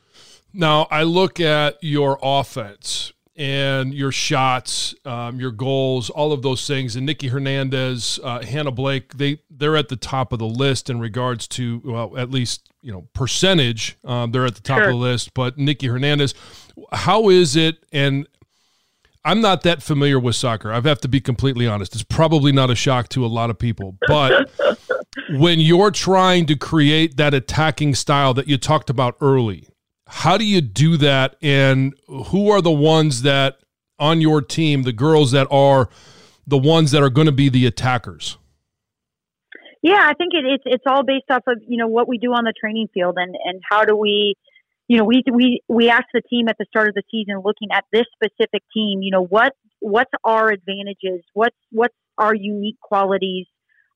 Now, 0.52 0.87
I 0.90 1.02
look 1.02 1.40
at 1.40 1.83
your 1.83 2.19
offense 2.23 3.12
and 3.37 3.95
your 3.95 4.12
shots, 4.12 4.95
um, 5.05 5.41
your 5.41 5.51
goals, 5.51 6.11
all 6.11 6.33
of 6.33 6.43
those 6.43 6.67
things. 6.67 6.97
And 6.97 7.07
Nikki 7.07 7.29
Hernandez, 7.29 8.21
uh, 8.23 8.45
Hannah 8.45 8.71
Blake, 8.71 9.15
they 9.15 9.41
they're 9.51 9.77
at 9.77 9.89
the 9.89 9.97
top 9.97 10.33
of 10.33 10.39
the 10.39 10.47
list 10.47 10.91
in 10.91 11.01
regards 11.01 11.49
to 11.49 11.81
well, 11.85 12.17
at 12.17 12.31
least 12.31 12.69
you 12.83 12.93
know 12.93 13.09
percentage. 13.15 13.97
Um, 14.05 14.33
they're 14.33 14.47
at 14.47 14.55
the 14.55 14.61
top 14.61 14.79
sure. 14.79 14.89
of 14.89 14.91
the 14.91 14.97
list. 14.97 15.35
But 15.35 15.57
Nikki 15.57 15.87
Hernandez, 15.87 16.35
how 16.93 17.29
is 17.31 17.57
it? 17.57 17.79
And 17.93 18.27
I'm 19.25 19.41
not 19.41 19.62
that 19.62 19.83
familiar 19.83 20.19
with 20.19 20.37
soccer. 20.37 20.73
I 20.73 20.81
have 20.81 21.01
to 21.01 21.09
be 21.09 21.21
completely 21.21 21.67
honest. 21.67 21.95
It's 21.95 22.03
probably 22.03 22.53
not 22.53 22.71
a 22.71 22.75
shock 22.75 23.09
to 23.11 23.25
a 23.25 23.29
lot 23.29 23.51
of 23.51 23.59
people. 23.59 23.97
But 24.09 24.51
when 25.31 25.61
you're 25.61 25.93
trying 25.93 26.47
to 26.47 26.57
create 26.57 27.17
that 27.17 27.33
attacking 27.33 27.95
style 27.95 28.35
that 28.35 28.49
you 28.49 28.59
talked 28.59 28.91
about 28.91 29.17
early, 29.21 29.69
how 30.12 30.37
do 30.37 30.45
you 30.45 30.61
do 30.61 30.97
that? 30.99 31.37
And 31.42 31.95
who 32.07 32.50
are 32.50 32.61
the 32.61 32.71
ones 32.71 33.23
that 33.23 33.59
on 33.99 34.21
your 34.21 34.42
team, 34.42 34.83
the 34.83 34.92
girls 34.92 35.33
that 35.33 35.47
are 35.50 35.88
the 36.47 36.59
ones 36.59 36.90
that 36.90 37.02
are 37.02 37.11
going 37.11 37.26
to 37.26 37.33
be 37.33 37.49
the 37.49 37.66
attackers? 37.66 38.37
Yeah, 39.83 40.00
I 40.00 40.14
think 40.14 40.33
it, 40.35 40.45
it's 40.45 40.62
it's 40.64 40.85
all 40.87 41.02
based 41.02 41.31
off 41.31 41.42
of 41.49 41.59
you 41.66 41.76
know 41.76 41.88
what 41.88 42.09
we 42.09 42.19
do 42.19 42.33
on 42.33 42.45
the 42.45 42.52
training 42.59 42.88
field 42.95 43.16
and 43.19 43.35
and 43.45 43.61
how 43.69 43.85
do 43.85 43.97
we 43.97 44.37
you 44.88 44.99
know, 44.99 45.04
we 45.04 45.23
we 45.33 45.62
we 45.69 45.88
asked 45.88 46.12
the 46.12 46.21
team 46.21 46.49
at 46.49 46.59
the 46.59 46.66
start 46.69 46.88
of 46.88 46.95
the 46.95 47.02
season, 47.11 47.40
looking 47.42 47.69
at 47.73 47.85
this 47.92 48.04
specific 48.14 48.62
team, 48.75 49.00
you 49.00 49.11
know, 49.11 49.25
what 49.25 49.54
what's 49.81 50.11
our 50.23 50.50
advantages, 50.50 51.25
what's 51.33 51.57
what's 51.71 51.95
our 52.19 52.35
unique 52.35 52.78
qualities 52.81 53.47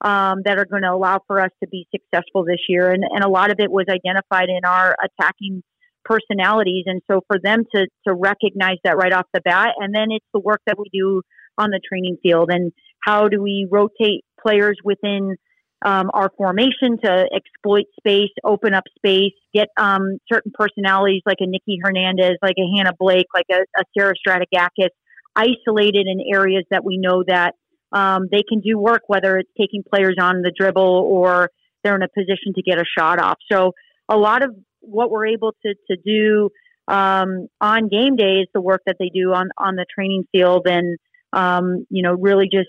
um, 0.00 0.42
that 0.44 0.58
are 0.58 0.64
going 0.64 0.82
to 0.82 0.90
allow 0.90 1.20
for 1.26 1.40
us 1.40 1.50
to 1.62 1.68
be 1.68 1.86
successful 1.90 2.44
this 2.44 2.60
year, 2.68 2.90
and 2.90 3.04
and 3.04 3.22
a 3.22 3.28
lot 3.28 3.50
of 3.50 3.60
it 3.60 3.70
was 3.70 3.84
identified 3.90 4.48
in 4.48 4.64
our 4.64 4.96
attacking 5.04 5.62
personalities, 6.08 6.84
and 6.86 7.02
so 7.10 7.20
for 7.26 7.38
them 7.42 7.64
to 7.74 7.86
to 8.06 8.14
recognize 8.14 8.78
that 8.84 8.96
right 8.96 9.12
off 9.12 9.26
the 9.34 9.40
bat, 9.40 9.70
and 9.78 9.94
then 9.94 10.08
it's 10.10 10.26
the 10.32 10.40
work 10.40 10.60
that 10.66 10.78
we 10.78 10.86
do 10.92 11.22
on 11.58 11.70
the 11.70 11.80
training 11.88 12.16
field, 12.22 12.50
and 12.50 12.72
how 13.04 13.28
do 13.28 13.42
we 13.42 13.66
rotate 13.70 14.24
players 14.40 14.76
within 14.84 15.36
um, 15.84 16.10
our 16.14 16.30
formation 16.36 16.98
to 17.04 17.28
exploit 17.34 17.84
space, 17.98 18.30
open 18.44 18.74
up 18.74 18.84
space, 18.96 19.34
get 19.54 19.68
um, 19.76 20.18
certain 20.32 20.52
personalities 20.54 21.22
like 21.26 21.38
a 21.40 21.46
Nikki 21.46 21.78
Hernandez, 21.82 22.38
like 22.42 22.56
a 22.58 22.76
Hannah 22.76 22.94
Blake, 22.98 23.26
like 23.34 23.46
a, 23.52 23.60
a 23.78 23.84
Sarah 23.96 24.14
Stratigakis, 24.26 24.88
isolated 25.34 26.06
in 26.06 26.20
areas 26.32 26.64
that 26.70 26.84
we 26.84 26.96
know 26.98 27.22
that 27.26 27.54
um, 27.92 28.26
they 28.30 28.42
can 28.48 28.60
do 28.60 28.78
work, 28.78 29.02
whether 29.06 29.38
it's 29.38 29.50
taking 29.58 29.82
players 29.82 30.16
on 30.20 30.42
the 30.42 30.52
dribble 30.58 30.82
or 30.82 31.50
they're 31.84 31.94
in 31.94 32.02
a 32.02 32.08
position 32.08 32.52
to 32.54 32.62
get 32.62 32.78
a 32.78 32.84
shot 32.98 33.20
off. 33.20 33.38
So 33.52 33.72
a 34.08 34.16
lot 34.16 34.42
of 34.42 34.54
what 34.86 35.10
we're 35.10 35.26
able 35.26 35.52
to, 35.64 35.74
to 35.90 35.96
do 36.04 36.50
um, 36.88 37.48
on 37.60 37.88
game 37.88 38.16
day 38.16 38.40
is 38.42 38.48
the 38.54 38.60
work 38.60 38.82
that 38.86 38.96
they 38.98 39.10
do 39.12 39.32
on, 39.32 39.50
on 39.58 39.76
the 39.76 39.86
training 39.92 40.24
field 40.32 40.66
and, 40.66 40.98
um, 41.32 41.86
you 41.90 42.02
know, 42.02 42.12
really 42.12 42.48
just 42.50 42.68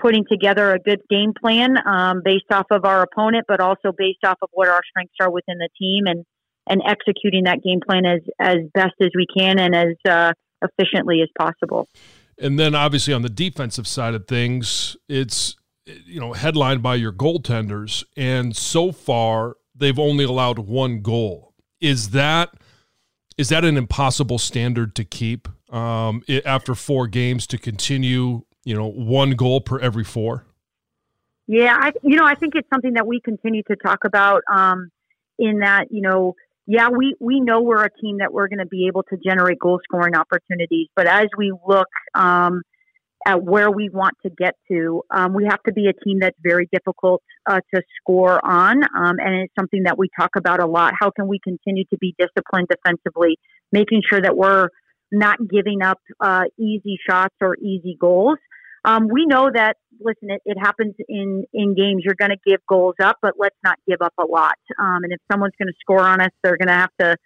putting 0.00 0.24
together 0.30 0.72
a 0.72 0.78
good 0.78 1.00
game 1.08 1.32
plan 1.38 1.76
um, 1.86 2.22
based 2.24 2.50
off 2.50 2.66
of 2.70 2.84
our 2.84 3.02
opponent, 3.02 3.44
but 3.46 3.60
also 3.60 3.92
based 3.96 4.24
off 4.24 4.38
of 4.42 4.48
what 4.52 4.68
our 4.68 4.80
strengths 4.88 5.14
are 5.20 5.30
within 5.30 5.58
the 5.58 5.68
team, 5.78 6.06
and 6.06 6.24
and 6.68 6.80
executing 6.86 7.44
that 7.44 7.62
game 7.62 7.80
plan 7.86 8.04
as 8.06 8.20
as 8.38 8.58
best 8.74 8.94
as 9.00 9.10
we 9.14 9.26
can 9.36 9.58
and 9.58 9.74
as 9.74 9.94
uh, 10.08 10.32
efficiently 10.62 11.20
as 11.22 11.28
possible. 11.38 11.88
And 12.38 12.58
then, 12.58 12.74
obviously, 12.74 13.14
on 13.14 13.22
the 13.22 13.28
defensive 13.28 13.86
side 13.86 14.14
of 14.14 14.26
things, 14.26 14.96
it's 15.08 15.56
you 15.86 16.20
know 16.20 16.32
headlined 16.32 16.82
by 16.82 16.96
your 16.96 17.12
goaltenders, 17.12 18.04
and 18.16 18.56
so 18.56 18.92
far 18.92 19.56
they've 19.82 19.98
only 19.98 20.24
allowed 20.24 20.58
one 20.58 21.00
goal. 21.00 21.52
Is 21.80 22.10
that 22.10 22.54
is 23.38 23.48
that 23.48 23.64
an 23.64 23.76
impossible 23.76 24.38
standard 24.38 24.94
to 24.94 25.04
keep 25.04 25.48
um, 25.72 26.22
after 26.44 26.74
four 26.74 27.06
games 27.06 27.46
to 27.48 27.58
continue 27.58 28.42
you 28.64 28.74
know, 28.74 28.88
one 28.88 29.32
goal 29.32 29.60
per 29.60 29.78
every 29.78 30.04
four? 30.04 30.44
Yeah, 31.46 31.76
I 31.78 31.92
you 32.02 32.16
know 32.16 32.24
I 32.24 32.34
think 32.34 32.54
it's 32.54 32.68
something 32.72 32.94
that 32.94 33.06
we 33.06 33.20
continue 33.20 33.62
to 33.64 33.76
talk 33.76 34.04
about. 34.04 34.42
Um, 34.50 34.90
in 35.38 35.58
that 35.58 35.88
you 35.90 36.00
know, 36.00 36.34
yeah, 36.66 36.88
we 36.88 37.16
we 37.20 37.40
know 37.40 37.60
we're 37.60 37.84
a 37.84 37.90
team 38.00 38.18
that 38.18 38.32
we're 38.32 38.48
going 38.48 38.60
to 38.60 38.66
be 38.66 38.86
able 38.86 39.02
to 39.04 39.16
generate 39.16 39.58
goal 39.58 39.80
scoring 39.82 40.14
opportunities, 40.14 40.88
but 40.94 41.06
as 41.06 41.26
we 41.36 41.52
look 41.66 41.88
um, 42.14 42.62
at 43.26 43.42
where 43.42 43.70
we 43.70 43.88
want 43.88 44.14
to 44.24 44.30
get 44.36 44.54
to, 44.70 45.02
um, 45.10 45.34
we 45.34 45.44
have 45.44 45.62
to 45.64 45.72
be 45.72 45.86
a 45.86 46.04
team 46.04 46.18
that's 46.20 46.36
very 46.42 46.68
difficult 46.72 47.22
uh, 47.48 47.60
to 47.74 47.82
score 48.00 48.44
on, 48.44 48.82
um, 48.96 49.16
and 49.18 49.34
it's 49.42 49.54
something 49.58 49.84
that 49.84 49.96
we 49.98 50.08
talk 50.18 50.30
about 50.36 50.60
a 50.60 50.66
lot. 50.66 50.92
How 50.98 51.10
can 51.10 51.28
we 51.28 51.38
continue 51.42 51.84
to 51.90 51.98
be 51.98 52.14
disciplined 52.18 52.68
defensively, 52.68 53.38
making 53.70 54.02
sure 54.08 54.20
that 54.20 54.36
we're 54.36 54.68
not 55.12 55.38
giving 55.48 55.82
up 55.82 55.98
uh, 56.20 56.44
easy 56.58 56.98
shots 57.08 57.34
or 57.40 57.56
easy 57.58 57.96
goals. 58.00 58.38
Um, 58.84 59.06
we 59.08 59.26
know 59.26 59.50
that, 59.54 59.76
listen, 60.00 60.30
it, 60.30 60.42
it 60.44 60.56
happens 60.58 60.94
in, 61.08 61.44
in 61.52 61.74
games. 61.76 62.02
You're 62.04 62.16
going 62.18 62.32
to 62.32 62.38
give 62.44 62.60
goals 62.68 62.96
up, 63.00 63.18
but 63.22 63.34
let's 63.38 63.56
not 63.62 63.76
give 63.86 63.98
up 64.00 64.14
a 64.18 64.24
lot. 64.24 64.56
Um, 64.80 65.04
and 65.04 65.12
if 65.12 65.20
someone's 65.30 65.52
going 65.56 65.68
to 65.68 65.74
score 65.80 66.00
on 66.00 66.20
us, 66.20 66.30
they're 66.42 66.56
going 66.56 66.68
to 66.68 66.74
have 66.74 66.90
to, 66.98 67.16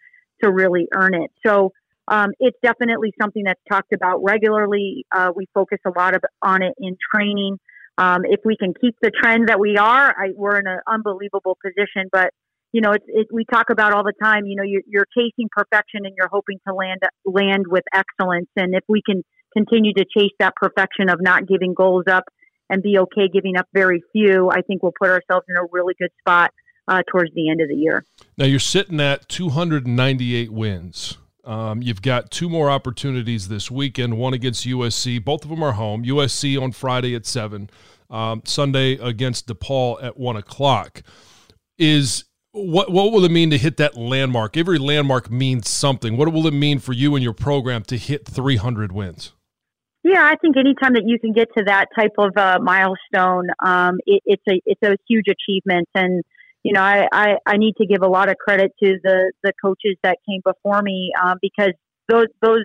to 0.43 0.53
really 0.53 0.89
earn 0.95 1.15
it. 1.15 1.31
So 1.47 1.73
um, 2.09 2.31
it's 2.39 2.59
definitely 2.63 3.13
something 3.21 3.45
that's 3.45 3.61
talked 3.71 3.93
about 3.93 4.23
regularly. 4.23 5.07
Uh, 5.13 5.31
we 5.35 5.47
focus 5.55 5.79
a 5.87 5.91
lot 5.99 6.15
of, 6.15 6.23
on 6.43 6.63
it 6.63 6.75
in 6.79 6.97
training. 7.15 7.59
Um, 7.99 8.23
if 8.25 8.41
we 8.45 8.57
can 8.57 8.75
keep 8.81 8.95
the 9.01 9.11
trend 9.11 9.49
that 9.49 9.59
we 9.59 9.77
are, 9.77 10.09
I, 10.11 10.29
we're 10.35 10.59
in 10.59 10.67
an 10.67 10.81
unbelievable 10.87 11.57
position. 11.63 12.09
But 12.13 12.31
you 12.73 12.81
know, 12.81 12.93
it's 12.93 13.05
it, 13.09 13.29
we 13.33 13.45
talk 13.51 13.71
about 13.71 13.93
all 13.93 14.05
the 14.05 14.13
time. 14.23 14.45
You 14.45 14.57
know, 14.57 14.63
you're, 14.63 14.83
you're 14.87 15.07
chasing 15.17 15.49
perfection 15.51 16.05
and 16.05 16.15
you're 16.17 16.29
hoping 16.29 16.59
to 16.69 16.75
land 16.75 17.01
land 17.25 17.65
with 17.67 17.85
excellence. 17.95 18.49
And 18.57 18.75
if 18.75 18.85
we 18.89 19.03
can 19.03 19.23
continue 19.57 19.95
to 19.95 20.05
chase 20.05 20.33
that 20.39 20.55
perfection 20.57 21.09
of 21.09 21.21
not 21.21 21.49
giving 21.49 21.75
goals 21.75 22.05
up 22.11 22.25
and 22.69 22.83
be 22.83 22.99
okay 22.99 23.29
giving 23.33 23.57
up 23.57 23.67
very 23.73 24.03
few, 24.13 24.51
I 24.51 24.61
think 24.61 24.83
we'll 24.83 24.93
put 25.01 25.09
ourselves 25.09 25.47
in 25.49 25.57
a 25.57 25.67
really 25.73 25.95
good 25.99 26.11
spot 26.19 26.51
uh, 26.89 27.03
towards 27.11 27.33
the 27.35 27.49
end 27.49 27.61
of 27.61 27.69
the 27.69 27.75
year. 27.75 28.05
Now 28.37 28.45
you're 28.45 28.59
sitting 28.59 29.01
at 29.01 29.29
298 29.29 30.53
wins. 30.53 31.17
Um, 31.47 31.81
you've 31.81 32.03
got 32.03 32.33
two 32.33 32.49
more 32.49 32.69
opportunities 32.69 33.47
this 33.49 33.71
weekend. 33.71 34.19
One 34.19 34.35
against 34.35 34.67
USC. 34.67 35.25
Both 35.25 35.45
of 35.45 35.51
them 35.51 35.63
are 35.63 35.73
home. 35.73 36.05
USC 36.05 36.61
on 36.61 36.73
Friday 36.73 37.15
at 37.15 37.25
seven. 37.25 37.71
Um, 38.11 38.43
Sunday 38.45 38.95
against 38.95 39.47
DePaul 39.47 40.03
at 40.03 40.17
one 40.17 40.37
o'clock. 40.37 41.03
Is 41.79 42.25
what 42.51 42.91
what 42.91 43.13
will 43.13 43.25
it 43.25 43.31
mean 43.31 43.51
to 43.51 43.59
hit 43.59 43.77
that 43.77 43.97
landmark? 43.97 44.57
Every 44.57 44.79
landmark 44.79 45.31
means 45.31 45.69
something. 45.69 46.17
What 46.17 46.33
will 46.33 46.47
it 46.47 46.55
mean 46.55 46.81
for 46.81 46.93
you 46.93 47.15
and 47.15 47.23
your 47.23 47.33
program 47.33 47.83
to 47.85 47.97
hit 47.97 48.27
300 48.27 48.93
wins? 48.93 49.33
Yeah, 50.03 50.25
I 50.25 50.37
think 50.37 50.57
anytime 50.57 50.95
that 50.95 51.03
you 51.05 51.19
can 51.19 51.33
get 51.33 51.49
to 51.59 51.65
that 51.65 51.87
type 51.99 52.13
of 52.17 52.31
uh, 52.37 52.59
milestone, 52.61 53.49
um, 53.65 53.99
it, 54.07 54.23
it's 54.25 54.43
a 54.49 54.61
it's 54.65 54.83
a 54.83 54.97
huge 55.09 55.27
achievement. 55.29 55.89
And 55.95 56.25
you 56.67 56.73
know, 56.73 56.83
I, 56.83 57.07
I, 57.13 57.35
I 57.47 57.57
need 57.59 57.77
to 57.77 57.87
give 57.87 58.03
a 58.03 58.09
lot 58.09 58.29
of 58.29 58.37
credit 58.39 58.73
to 58.83 58.99
the 59.01 59.33
the 59.45 59.53
coaches 59.65 59.97
that 60.03 60.19
came 60.29 60.41
before 60.45 60.83
me 60.83 61.13
uh, 61.23 61.37
because 61.41 61.71
those 62.09 62.27
those 62.43 62.65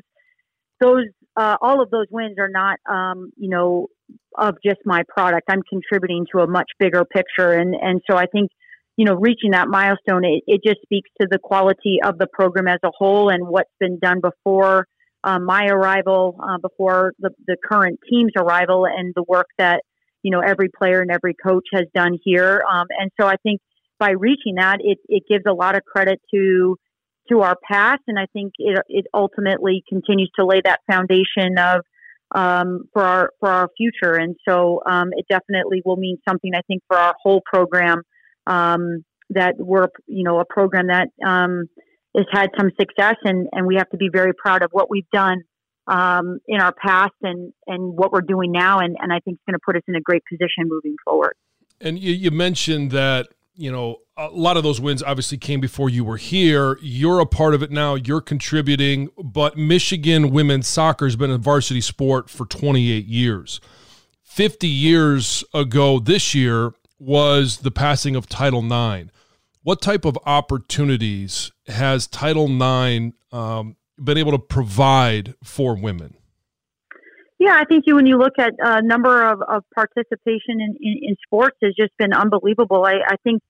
those 0.80 1.06
uh, 1.38 1.56
all 1.62 1.84
of 1.84 1.92
those 1.92 2.08
wins 2.10 2.38
are 2.40 2.50
not 2.50 2.80
um, 2.90 3.32
you 3.38 3.48
know 3.48 3.90
of 4.36 4.56
just 4.66 4.80
my 4.86 5.04
product. 5.08 5.50
I'm 5.52 5.62
contributing 5.70 6.26
to 6.34 6.42
a 6.42 6.48
much 6.48 6.72
bigger 6.80 7.06
picture, 7.06 7.52
and 7.52 7.76
and 7.76 8.02
so 8.10 8.18
I 8.18 8.26
think 8.26 8.50
you 8.98 9.06
know 9.06 9.14
reaching 9.14 9.52
that 9.52 9.68
milestone 9.68 10.26
it, 10.26 10.42
it 10.48 10.62
just 10.66 10.82
speaks 10.82 11.12
to 11.22 11.28
the 11.30 11.38
quality 11.38 12.00
of 12.04 12.18
the 12.18 12.26
program 12.26 12.68
as 12.68 12.80
a 12.84 12.90
whole 12.98 13.30
and 13.30 13.48
what's 13.48 13.70
been 13.80 14.00
done 14.00 14.20
before 14.20 14.88
uh, 15.24 15.38
my 15.38 15.68
arrival, 15.68 16.40
uh, 16.42 16.58
before 16.58 17.14
the 17.20 17.30
the 17.46 17.56
current 17.64 18.00
team's 18.10 18.32
arrival, 18.36 18.88
and 18.88 19.14
the 19.16 19.24
work 19.28 19.50
that 19.60 19.84
you 20.24 20.32
know 20.32 20.40
every 20.40 20.70
player 20.70 21.02
and 21.02 21.12
every 21.12 21.36
coach 21.36 21.68
has 21.72 21.86
done 21.94 22.18
here. 22.24 22.64
Um, 22.68 22.88
and 23.00 23.12
so 23.22 23.28
I 23.28 23.36
think 23.44 23.62
by 24.02 24.12
reaching 24.12 24.56
that, 24.56 24.80
it 24.82 24.98
it 25.08 25.24
gives 25.30 25.44
a 25.48 25.54
lot 25.54 25.78
of 25.78 25.84
credit 25.86 26.20
to 26.34 26.76
to 27.30 27.42
our 27.42 27.56
past, 27.72 28.02
and 28.08 28.18
I 28.18 28.26
think 28.34 28.54
it 28.58 28.82
it 28.90 29.06
ultimately 29.14 29.84
continues 29.88 30.32
to 30.40 30.46
lay 30.46 30.60
that 30.66 30.80
foundation 30.92 31.60
of 31.60 31.82
um, 32.34 32.86
for 32.92 33.04
our 33.04 33.30
for 33.40 33.50
our 33.50 33.70
future. 33.78 34.16
And 34.16 34.36
so 34.50 34.82
um, 34.90 35.10
it 35.12 35.28
definitely 35.30 35.84
will 35.86 35.98
mean 35.98 36.18
something. 36.28 36.52
I 36.56 36.62
think 36.68 36.82
for 36.88 36.98
our 36.98 37.14
whole 37.22 37.44
program 37.46 38.02
um, 38.48 39.06
that 39.30 39.54
we're 39.60 39.88
you 40.08 40.24
know 40.24 40.40
a 40.40 40.46
program 40.46 40.88
that 40.88 41.10
um, 41.24 41.70
has 42.18 42.26
had 42.32 42.50
some 42.58 42.72
success, 42.80 43.18
and 43.24 43.48
and 43.52 43.68
we 43.68 43.76
have 43.76 43.90
to 43.92 43.98
be 43.98 44.10
very 44.12 44.34
proud 44.34 44.64
of 44.64 44.72
what 44.72 44.90
we've 44.90 45.10
done 45.14 45.44
um, 45.86 46.40
in 46.48 46.60
our 46.60 46.74
past 46.74 47.14
and 47.22 47.54
and 47.68 47.96
what 47.96 48.12
we're 48.12 48.22
doing 48.22 48.52
now. 48.52 48.80
And 48.80 48.98
and 49.00 49.14
I 49.14 49.20
think 49.20 49.36
it's 49.38 49.46
going 49.48 49.60
to 49.60 49.64
put 49.64 49.76
us 49.76 49.84
in 49.88 49.94
a 49.94 50.02
great 50.02 50.24
position 50.28 50.64
moving 50.66 50.96
forward. 51.06 51.36
And 51.80 52.00
you, 52.00 52.14
you 52.14 52.32
mentioned 52.32 52.92
that 52.92 53.30
you 53.56 53.72
know, 53.72 53.98
a 54.18 54.28
lot 54.28 54.58
of 54.58 54.64
those 54.64 54.80
wins 54.80 55.04
obviously 55.04 55.38
came 55.38 55.60
before 55.60 55.90
you 55.90 56.04
were 56.04 56.18
here. 56.18 56.78
You're 56.82 57.20
a 57.20 57.26
part 57.26 57.54
of 57.54 57.62
it 57.64 57.72
now. 57.72 57.96
You're 57.96 58.22
contributing, 58.22 59.10
but 59.22 59.58
Michigan 59.58 60.32
women's 60.32 60.68
soccer 60.68 61.06
has 61.06 61.16
been 61.16 61.32
a 61.32 61.38
varsity 61.38 61.82
sport 61.82 62.30
for 62.30 62.46
28 62.46 63.06
years. 63.06 63.60
50 64.24 64.68
years 64.68 65.44
ago 65.54 66.00
this 66.00 66.34
year 66.34 66.74
was 67.00 67.58
the 67.58 67.72
passing 67.72 68.16
of 68.16 68.28
Title 68.28 68.64
IX. 68.64 69.10
What 69.64 69.82
type 69.82 70.06
of 70.06 70.18
opportunities 70.26 71.52
has 71.68 72.08
Title 72.08 72.46
IX 72.46 73.14
um, 73.32 73.76
been 74.02 74.18
able 74.18 74.32
to 74.32 74.40
provide 74.40 75.36
for 75.44 75.76
women? 75.76 76.16
Yeah, 77.42 77.58
I 77.60 77.66
think 77.66 77.86
you 77.88 77.96
when 77.96 78.06
you 78.06 78.20
look 78.20 78.38
at 78.38 78.54
a 78.64 78.70
uh, 78.70 78.82
number 78.82 79.28
of, 79.28 79.42
of 79.42 79.64
participation 79.74 80.62
in, 80.62 80.78
in, 80.80 81.00
in, 81.02 81.16
sports 81.26 81.58
has 81.64 81.74
just 81.76 81.90
been 81.98 82.14
unbelievable. 82.14 82.86
I, 82.86 82.98
I 83.04 83.16
think, 83.24 83.42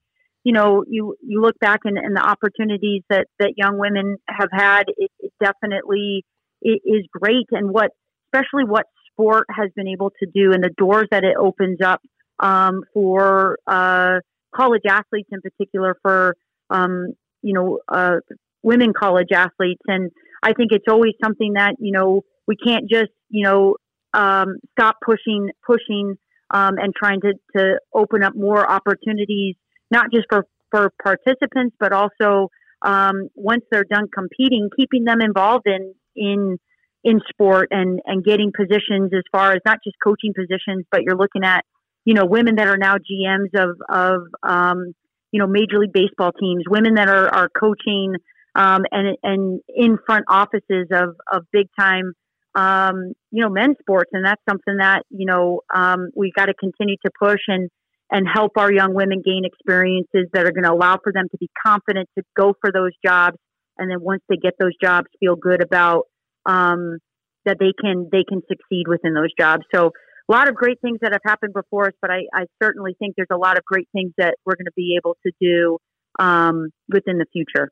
you 0.44 0.54
know, 0.54 0.82
you, 0.88 1.14
you 1.22 1.42
look 1.42 1.58
back 1.60 1.80
and, 1.84 1.98
and 1.98 2.16
the 2.16 2.22
opportunities 2.22 3.02
that, 3.10 3.26
that 3.38 3.52
young 3.58 3.76
women 3.76 4.16
have 4.26 4.48
had, 4.50 4.84
it, 4.96 5.10
it 5.18 5.30
definitely 5.44 6.24
it 6.62 6.80
is 6.86 7.06
great. 7.12 7.48
And 7.50 7.70
what, 7.70 7.90
especially 8.28 8.64
what 8.64 8.86
sport 9.10 9.46
has 9.50 9.68
been 9.76 9.88
able 9.88 10.08
to 10.20 10.26
do 10.26 10.52
and 10.54 10.64
the 10.64 10.70
doors 10.78 11.08
that 11.10 11.22
it 11.22 11.36
opens 11.38 11.80
up 11.84 12.00
um, 12.40 12.84
for 12.94 13.58
uh, 13.66 14.20
college 14.56 14.86
athletes 14.88 15.28
in 15.32 15.42
particular, 15.42 15.96
for, 16.00 16.34
um, 16.70 17.08
you 17.42 17.52
know, 17.52 17.80
uh, 17.88 18.20
women 18.62 18.94
college 18.98 19.32
athletes. 19.34 19.82
And 19.86 20.10
I 20.42 20.54
think 20.54 20.72
it's 20.72 20.88
always 20.88 21.12
something 21.22 21.52
that, 21.56 21.74
you 21.78 21.92
know, 21.92 22.22
we 22.48 22.56
can't 22.56 22.88
just 22.90 23.10
you 23.32 23.44
know 23.44 23.76
um, 24.14 24.56
stop 24.72 24.96
pushing 25.04 25.50
pushing 25.66 26.16
um, 26.50 26.74
and 26.78 26.94
trying 26.94 27.20
to, 27.20 27.32
to 27.56 27.78
open 27.94 28.22
up 28.22 28.34
more 28.34 28.68
opportunities 28.70 29.56
not 29.90 30.06
just 30.12 30.26
for 30.30 30.46
for 30.70 30.92
participants 31.02 31.76
but 31.78 31.92
also 31.92 32.48
um, 32.82 33.28
once 33.34 33.62
they're 33.70 33.84
done 33.84 34.08
competing 34.14 34.68
keeping 34.76 35.04
them 35.04 35.20
involved 35.20 35.66
in 35.66 35.94
in 36.16 36.58
in 37.04 37.20
sport 37.28 37.68
and 37.70 38.00
and 38.06 38.24
getting 38.24 38.52
positions 38.56 39.12
as 39.14 39.22
far 39.32 39.52
as 39.52 39.60
not 39.64 39.78
just 39.84 39.96
coaching 40.02 40.32
positions 40.34 40.84
but 40.90 41.02
you're 41.02 41.16
looking 41.16 41.44
at 41.44 41.64
you 42.04 42.14
know 42.14 42.24
women 42.24 42.56
that 42.56 42.68
are 42.68 42.76
now 42.76 42.96
GMs 42.96 43.54
of 43.54 43.76
of 43.88 44.22
um, 44.42 44.94
you 45.30 45.40
know 45.40 45.46
major 45.46 45.78
league 45.78 45.92
baseball 45.92 46.32
teams 46.32 46.64
women 46.68 46.94
that 46.94 47.08
are 47.08 47.28
are 47.28 47.48
coaching 47.48 48.14
um, 48.54 48.84
and 48.90 49.16
and 49.22 49.60
in 49.68 49.98
front 50.04 50.24
offices 50.28 50.88
of 50.92 51.16
of 51.32 51.44
big 51.52 51.68
time 51.78 52.12
um, 52.54 53.12
you 53.30 53.42
know, 53.42 53.48
men's 53.48 53.76
sports, 53.80 54.10
and 54.12 54.24
that's 54.24 54.42
something 54.48 54.76
that 54.78 55.02
you 55.10 55.26
know 55.26 55.60
um, 55.74 56.10
we 56.14 56.32
got 56.34 56.46
to 56.46 56.54
continue 56.54 56.96
to 57.04 57.10
push 57.18 57.40
and 57.48 57.70
and 58.10 58.26
help 58.30 58.52
our 58.56 58.72
young 58.72 58.92
women 58.94 59.22
gain 59.24 59.44
experiences 59.44 60.28
that 60.34 60.44
are 60.44 60.52
going 60.52 60.64
to 60.64 60.72
allow 60.72 60.98
for 61.02 61.12
them 61.12 61.28
to 61.30 61.38
be 61.38 61.48
confident 61.64 62.08
to 62.18 62.24
go 62.36 62.54
for 62.60 62.70
those 62.70 62.92
jobs, 63.04 63.36
and 63.78 63.90
then 63.90 63.98
once 64.00 64.22
they 64.28 64.36
get 64.36 64.54
those 64.60 64.72
jobs, 64.82 65.06
feel 65.18 65.36
good 65.36 65.62
about 65.62 66.04
um, 66.46 66.98
that 67.44 67.56
they 67.58 67.72
can 67.80 68.08
they 68.12 68.24
can 68.28 68.42
succeed 68.48 68.86
within 68.86 69.14
those 69.14 69.32
jobs. 69.38 69.62
So 69.74 69.92
a 70.28 70.32
lot 70.32 70.48
of 70.48 70.54
great 70.54 70.80
things 70.80 70.98
that 71.02 71.12
have 71.12 71.22
happened 71.24 71.52
before 71.52 71.86
us, 71.86 71.94
but 72.00 72.10
I, 72.10 72.22
I 72.32 72.44
certainly 72.62 72.94
think 72.98 73.14
there's 73.16 73.28
a 73.32 73.36
lot 73.36 73.58
of 73.58 73.64
great 73.64 73.88
things 73.92 74.12
that 74.18 74.36
we're 74.44 74.54
going 74.54 74.66
to 74.66 74.72
be 74.76 74.96
able 74.96 75.16
to 75.26 75.32
do 75.40 75.78
um, 76.18 76.68
within 76.88 77.18
the 77.18 77.26
future. 77.32 77.70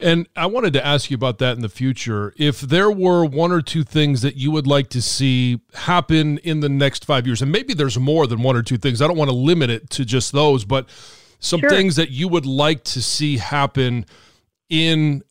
And 0.00 0.28
I 0.34 0.46
wanted 0.46 0.72
to 0.74 0.86
ask 0.86 1.10
you 1.10 1.14
about 1.14 1.38
that 1.38 1.56
in 1.56 1.62
the 1.62 1.68
future. 1.68 2.32
If 2.36 2.60
there 2.60 2.90
were 2.90 3.24
one 3.24 3.52
or 3.52 3.60
two 3.60 3.84
things 3.84 4.22
that 4.22 4.36
you 4.36 4.50
would 4.50 4.66
like 4.66 4.88
to 4.90 5.02
see 5.02 5.60
happen 5.74 6.38
in 6.38 6.60
the 6.60 6.68
next 6.68 7.04
five 7.04 7.26
years, 7.26 7.42
and 7.42 7.52
maybe 7.52 7.74
there's 7.74 7.98
more 7.98 8.26
than 8.26 8.42
one 8.42 8.56
or 8.56 8.62
two 8.62 8.78
things, 8.78 9.02
I 9.02 9.06
don't 9.06 9.18
want 9.18 9.30
to 9.30 9.36
limit 9.36 9.68
it 9.68 9.90
to 9.90 10.04
just 10.04 10.32
those, 10.32 10.64
but 10.64 10.88
some 11.38 11.60
sure. 11.60 11.70
things 11.70 11.96
that 11.96 12.10
you 12.10 12.28
would 12.28 12.46
like 12.46 12.84
to 12.84 13.02
see 13.02 13.38
happen 13.38 14.06
in 14.68 15.22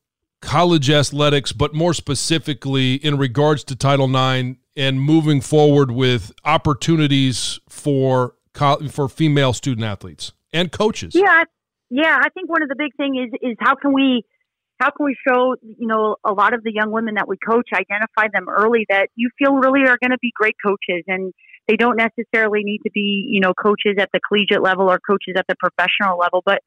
college 0.42 0.90
athletics, 0.90 1.52
but 1.52 1.74
more 1.74 1.94
specifically 1.94 2.96
in 2.96 3.18
regards 3.18 3.64
to 3.66 3.76
Title 3.76 4.08
IX 4.08 4.58
and 4.76 5.02
moving 5.02 5.42
forward 5.42 5.92
with 5.92 6.32
opportunities 6.46 7.60
for 7.70 8.36
for 8.90 9.08
female 9.08 9.54
student 9.54 9.86
athletes 9.86 10.34
and 10.52 10.72
coaches. 10.72 11.16
Yeah, 11.16 11.44
yeah, 11.90 12.20
I 12.22 12.30
think 12.30 12.50
one 12.50 12.62
of 12.62 12.70
the 12.70 12.76
big 12.76 12.96
thing 12.96 13.16
is 13.16 13.32
is 13.42 13.58
how 13.60 13.76
can 13.76 13.94
we 13.94 14.24
how 14.80 14.90
can 14.92 15.06
we 15.06 15.16
show 15.28 15.56
you 15.62 15.88
know 15.88 16.16
a 16.24 16.32
lot 16.32 16.54
of 16.54 16.64
the 16.64 16.72
young 16.74 16.92
women 16.92 17.16
that 17.16 17.28
we 17.28 17.38
coach 17.38 17.70
identify 17.74 18.28
them 18.34 18.48
early 18.50 18.86
that 18.90 19.10
you 19.16 19.30
feel 19.38 19.54
really 19.54 19.82
are 19.82 19.98
going 20.02 20.12
to 20.12 20.18
be 20.22 20.32
great 20.36 20.56
coaches 20.66 21.04
and 21.08 21.34
they 21.68 21.76
don't 21.76 21.98
necessarily 21.98 22.64
need 22.64 22.80
to 22.80 22.92
be 22.92 23.26
you 23.30 23.40
know 23.40 23.54
coaches 23.54 23.96
at 24.00 24.10
the 24.14 24.20
collegiate 24.28 24.64
level 24.64 24.90
or 24.90 25.00
coaches 25.00 25.36
at 25.38 25.46
the 25.48 25.56
professional 25.56 26.18
level 26.18 26.42
but 26.46 26.62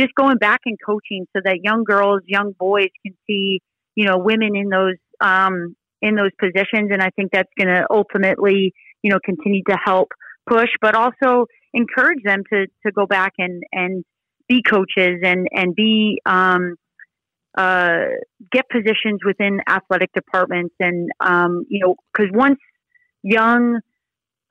just 0.00 0.14
going 0.14 0.38
back 0.38 0.60
and 0.64 0.78
coaching 0.84 1.26
so 1.36 1.40
that 1.44 1.58
young 1.62 1.84
girls 1.84 2.22
young 2.26 2.52
boys 2.58 2.88
can 3.04 3.14
see 3.26 3.60
you 3.94 4.06
know 4.06 4.18
women 4.18 4.56
in 4.56 4.68
those 4.68 4.96
um, 5.20 5.74
in 6.00 6.14
those 6.14 6.30
positions. 6.38 6.90
And 6.92 7.02
i 7.02 7.10
think 7.10 7.30
that's 7.32 7.50
going 7.58 7.74
to 7.74 7.86
ultimately 7.90 8.72
you 9.02 9.10
know 9.10 9.18
continue 9.24 9.62
to 9.68 9.76
help 9.84 10.08
push 10.48 10.70
but 10.80 10.94
also 10.94 11.46
encourage 11.74 12.22
them 12.24 12.42
to 12.52 12.66
to 12.86 12.92
go 12.92 13.06
back 13.06 13.32
and 13.38 13.62
and 13.72 14.04
be 14.48 14.62
coaches 14.62 15.20
and 15.22 15.46
and 15.52 15.74
be 15.74 16.22
um, 16.24 16.76
uh, 17.58 18.04
get 18.52 18.68
positions 18.70 19.18
within 19.26 19.58
athletic 19.68 20.12
departments. 20.14 20.74
And 20.78 21.10
um, 21.20 21.64
you 21.68 21.80
know 21.84 21.96
because 22.12 22.30
once 22.32 22.60
young 23.22 23.80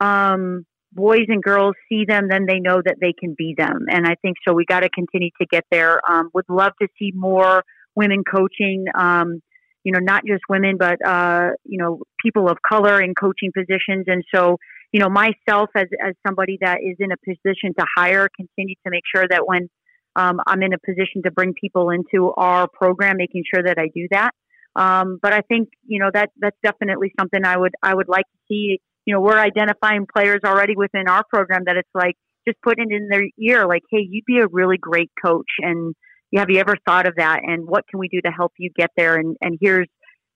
um, 0.00 0.66
boys 0.92 1.24
and 1.28 1.42
girls 1.42 1.74
see 1.88 2.04
them 2.06 2.28
then 2.28 2.44
they 2.46 2.60
know 2.60 2.82
that 2.84 2.96
they 3.00 3.14
can 3.18 3.34
be 3.36 3.54
them. 3.56 3.86
And 3.90 4.06
i 4.06 4.14
think 4.22 4.36
so 4.46 4.52
we 4.52 4.64
got 4.66 4.80
to 4.80 4.90
continue 4.90 5.30
to 5.40 5.46
get 5.50 5.64
there. 5.70 6.00
Um, 6.08 6.30
would 6.34 6.44
love 6.48 6.72
to 6.82 6.88
see 6.98 7.12
more 7.14 7.64
women 7.96 8.22
coaching 8.30 8.84
um, 8.94 9.40
you 9.84 9.92
know 9.92 10.00
not 10.00 10.22
just 10.26 10.42
women 10.50 10.76
but 10.78 10.98
uh, 11.06 11.50
you 11.64 11.78
know 11.78 12.02
people 12.22 12.48
of 12.50 12.58
color 12.68 13.00
in 13.00 13.14
coaching 13.14 13.52
positions. 13.56 14.04
And 14.06 14.22
so 14.34 14.58
you 14.92 15.00
know 15.00 15.08
myself 15.08 15.70
as 15.74 15.86
as 16.06 16.14
somebody 16.26 16.58
that 16.60 16.78
is 16.82 16.96
in 16.98 17.10
a 17.10 17.16
position 17.24 17.72
to 17.78 17.86
hire 17.96 18.28
continue 18.36 18.74
to 18.84 18.90
make 18.90 19.04
sure 19.14 19.26
that 19.30 19.46
when 19.46 19.70
um, 20.18 20.40
I'm 20.46 20.62
in 20.62 20.72
a 20.72 20.78
position 20.78 21.22
to 21.24 21.30
bring 21.30 21.54
people 21.54 21.90
into 21.90 22.32
our 22.36 22.66
program, 22.66 23.16
making 23.18 23.44
sure 23.54 23.62
that 23.62 23.78
I 23.78 23.88
do 23.94 24.08
that. 24.10 24.32
Um, 24.74 25.18
but 25.22 25.32
I 25.32 25.42
think 25.42 25.68
you 25.86 26.00
know 26.00 26.10
that 26.12 26.30
that's 26.38 26.56
definitely 26.62 27.12
something 27.18 27.44
I 27.44 27.56
would 27.56 27.72
I 27.82 27.94
would 27.94 28.08
like 28.08 28.24
to 28.24 28.38
see. 28.48 28.80
You 29.04 29.14
know, 29.14 29.20
we're 29.20 29.38
identifying 29.38 30.06
players 30.12 30.40
already 30.44 30.74
within 30.76 31.08
our 31.08 31.24
program 31.32 31.62
that 31.66 31.76
it's 31.76 31.88
like 31.94 32.16
just 32.46 32.60
putting 32.62 32.90
it 32.90 32.94
in 32.94 33.08
their 33.08 33.24
ear, 33.40 33.66
like, 33.66 33.82
hey, 33.90 34.06
you'd 34.08 34.24
be 34.26 34.38
a 34.38 34.46
really 34.46 34.76
great 34.76 35.10
coach, 35.24 35.50
and 35.60 35.94
have 36.36 36.50
you 36.50 36.58
ever 36.58 36.76
thought 36.86 37.06
of 37.06 37.14
that? 37.16 37.40
And 37.42 37.66
what 37.66 37.84
can 37.88 37.98
we 37.98 38.08
do 38.08 38.20
to 38.22 38.30
help 38.30 38.52
you 38.58 38.70
get 38.76 38.90
there? 38.96 39.16
And 39.16 39.36
and 39.40 39.56
here's 39.60 39.88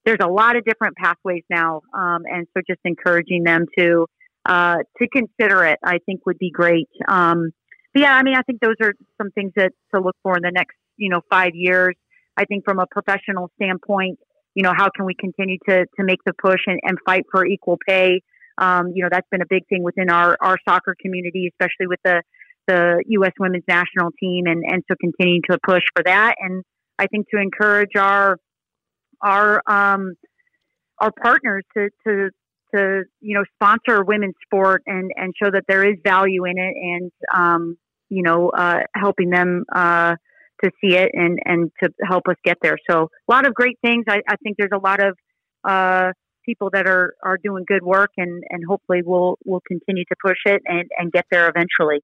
there's 0.04 0.18
a 0.22 0.28
lot 0.28 0.56
of 0.56 0.64
different 0.64 0.96
pathways 0.96 1.44
now, 1.50 1.82
um, 1.94 2.22
and 2.24 2.46
so 2.56 2.62
just 2.68 2.80
encouraging 2.84 3.44
them 3.44 3.66
to 3.78 4.06
uh, 4.46 4.78
to 4.98 5.08
consider 5.08 5.64
it, 5.64 5.78
I 5.84 5.98
think 6.06 6.24
would 6.26 6.38
be 6.38 6.50
great. 6.50 6.88
Um, 7.08 7.50
but 7.92 8.02
yeah, 8.02 8.14
I 8.14 8.22
mean, 8.22 8.34
I 8.34 8.42
think 8.42 8.60
those 8.60 8.76
are 8.80 8.94
some 9.18 9.30
things 9.30 9.52
that 9.56 9.72
to 9.94 10.00
look 10.00 10.16
for 10.22 10.36
in 10.36 10.42
the 10.42 10.50
next, 10.50 10.76
you 10.96 11.08
know, 11.08 11.20
five 11.30 11.52
years. 11.54 11.94
I 12.36 12.44
think 12.44 12.64
from 12.64 12.78
a 12.78 12.86
professional 12.90 13.50
standpoint, 13.56 14.18
you 14.54 14.62
know, 14.62 14.72
how 14.74 14.88
can 14.94 15.04
we 15.04 15.14
continue 15.14 15.58
to 15.68 15.86
to 15.98 16.04
make 16.04 16.20
the 16.24 16.32
push 16.32 16.60
and, 16.66 16.80
and 16.82 16.98
fight 17.04 17.24
for 17.30 17.46
equal 17.46 17.78
pay? 17.86 18.22
Um, 18.58 18.92
you 18.94 19.02
know, 19.02 19.08
that's 19.10 19.28
been 19.30 19.42
a 19.42 19.48
big 19.48 19.66
thing 19.68 19.82
within 19.82 20.10
our 20.10 20.36
our 20.40 20.56
soccer 20.66 20.94
community, 21.00 21.50
especially 21.52 21.86
with 21.86 22.00
the 22.04 22.22
the 22.66 23.02
U.S. 23.08 23.32
Women's 23.38 23.64
National 23.68 24.10
Team, 24.18 24.46
and 24.46 24.62
and 24.66 24.82
so 24.88 24.94
continuing 25.00 25.42
to 25.50 25.58
push 25.66 25.82
for 25.94 26.02
that. 26.04 26.36
And 26.38 26.64
I 26.98 27.06
think 27.06 27.26
to 27.34 27.40
encourage 27.40 27.96
our 27.96 28.38
our 29.20 29.62
um, 29.66 30.14
our 30.98 31.12
partners 31.22 31.64
to 31.76 31.88
to 32.06 32.30
to 32.74 33.02
you 33.20 33.34
know 33.34 33.44
sponsor 33.54 34.04
women's 34.04 34.34
sport 34.44 34.82
and 34.86 35.10
and 35.16 35.34
show 35.42 35.50
that 35.50 35.64
there 35.68 35.84
is 35.84 35.96
value 36.04 36.44
in 36.44 36.58
it 36.58 36.74
and 36.76 37.12
um, 37.34 37.76
you 38.12 38.22
know 38.22 38.50
uh, 38.50 38.80
helping 38.94 39.30
them 39.30 39.64
uh, 39.74 40.14
to 40.62 40.70
see 40.80 40.94
it 40.96 41.10
and 41.14 41.38
and 41.44 41.70
to 41.82 41.90
help 42.06 42.24
us 42.28 42.36
get 42.44 42.58
there. 42.62 42.76
So 42.88 43.08
a 43.28 43.32
lot 43.32 43.46
of 43.46 43.54
great 43.54 43.78
things. 43.82 44.04
I, 44.08 44.20
I 44.28 44.36
think 44.42 44.56
there's 44.58 44.70
a 44.74 44.78
lot 44.78 45.00
of 45.02 45.16
uh, 45.64 46.12
people 46.44 46.70
that 46.72 46.86
are 46.86 47.14
are 47.22 47.38
doing 47.42 47.64
good 47.66 47.82
work 47.82 48.10
and 48.16 48.44
and 48.50 48.62
hopefully 48.68 49.00
we'll 49.04 49.38
we'll 49.44 49.62
continue 49.66 50.04
to 50.04 50.16
push 50.24 50.38
it 50.44 50.62
and 50.66 50.88
and 50.98 51.10
get 51.10 51.24
there 51.30 51.48
eventually. 51.48 52.02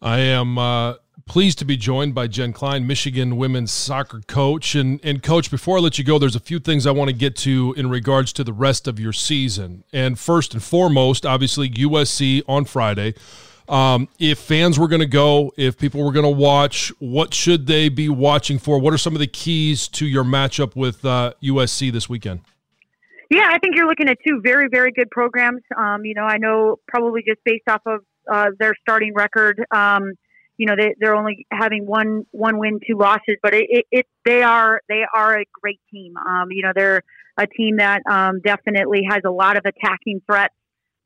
I 0.00 0.18
am 0.20 0.58
uh, 0.58 0.94
pleased 1.26 1.58
to 1.58 1.64
be 1.64 1.76
joined 1.76 2.14
by 2.14 2.28
Jen 2.28 2.52
Klein, 2.52 2.86
Michigan 2.86 3.36
women's 3.36 3.72
soccer 3.72 4.20
coach. 4.28 4.76
And, 4.76 5.00
and, 5.02 5.24
coach, 5.24 5.50
before 5.50 5.78
I 5.78 5.80
let 5.80 5.98
you 5.98 6.04
go, 6.04 6.20
there's 6.20 6.36
a 6.36 6.40
few 6.40 6.60
things 6.60 6.86
I 6.86 6.92
want 6.92 7.08
to 7.08 7.16
get 7.16 7.34
to 7.38 7.74
in 7.76 7.90
regards 7.90 8.32
to 8.34 8.44
the 8.44 8.52
rest 8.52 8.86
of 8.86 9.00
your 9.00 9.12
season. 9.12 9.82
And 9.92 10.16
first 10.16 10.54
and 10.54 10.62
foremost, 10.62 11.26
obviously, 11.26 11.68
USC 11.68 12.42
on 12.46 12.64
Friday. 12.64 13.14
Um, 13.68 14.08
if 14.18 14.38
fans 14.38 14.78
were 14.78 14.88
going 14.88 15.00
to 15.00 15.06
go, 15.06 15.52
if 15.56 15.76
people 15.76 16.02
were 16.02 16.12
going 16.12 16.24
to 16.24 16.30
watch, 16.30 16.90
what 16.98 17.34
should 17.34 17.66
they 17.66 17.88
be 17.88 18.08
watching 18.08 18.58
for? 18.58 18.78
What 18.78 18.94
are 18.94 18.98
some 18.98 19.14
of 19.14 19.20
the 19.20 19.26
keys 19.26 19.88
to 19.88 20.06
your 20.06 20.24
matchup 20.24 20.74
with 20.74 21.04
uh, 21.04 21.34
USC 21.42 21.92
this 21.92 22.08
weekend? 22.08 22.40
Yeah, 23.30 23.48
I 23.50 23.58
think 23.58 23.76
you're 23.76 23.86
looking 23.86 24.08
at 24.08 24.16
two 24.26 24.40
very, 24.42 24.68
very 24.70 24.90
good 24.90 25.10
programs. 25.10 25.62
Um, 25.76 26.04
you 26.06 26.14
know, 26.14 26.22
I 26.22 26.38
know 26.38 26.76
probably 26.88 27.22
just 27.26 27.40
based 27.44 27.68
off 27.68 27.82
of 27.84 28.00
uh, 28.30 28.50
their 28.58 28.74
starting 28.80 29.12
record. 29.14 29.62
Um, 29.70 30.14
you 30.56 30.66
know, 30.66 30.74
they, 30.76 30.94
they're 30.98 31.14
only 31.14 31.46
having 31.52 31.86
one 31.86 32.24
one 32.30 32.58
win, 32.58 32.80
two 32.86 32.96
losses, 32.96 33.36
but 33.42 33.54
it, 33.54 33.66
it, 33.68 33.86
it 33.90 34.06
they 34.24 34.42
are 34.42 34.80
they 34.88 35.02
are 35.14 35.40
a 35.40 35.44
great 35.60 35.80
team. 35.92 36.16
Um, 36.16 36.50
you 36.50 36.62
know, 36.62 36.72
they're 36.74 37.02
a 37.36 37.46
team 37.46 37.76
that 37.76 38.02
um, 38.10 38.40
definitely 38.40 39.02
has 39.08 39.20
a 39.24 39.30
lot 39.30 39.56
of 39.56 39.64
attacking 39.66 40.22
threats 40.26 40.54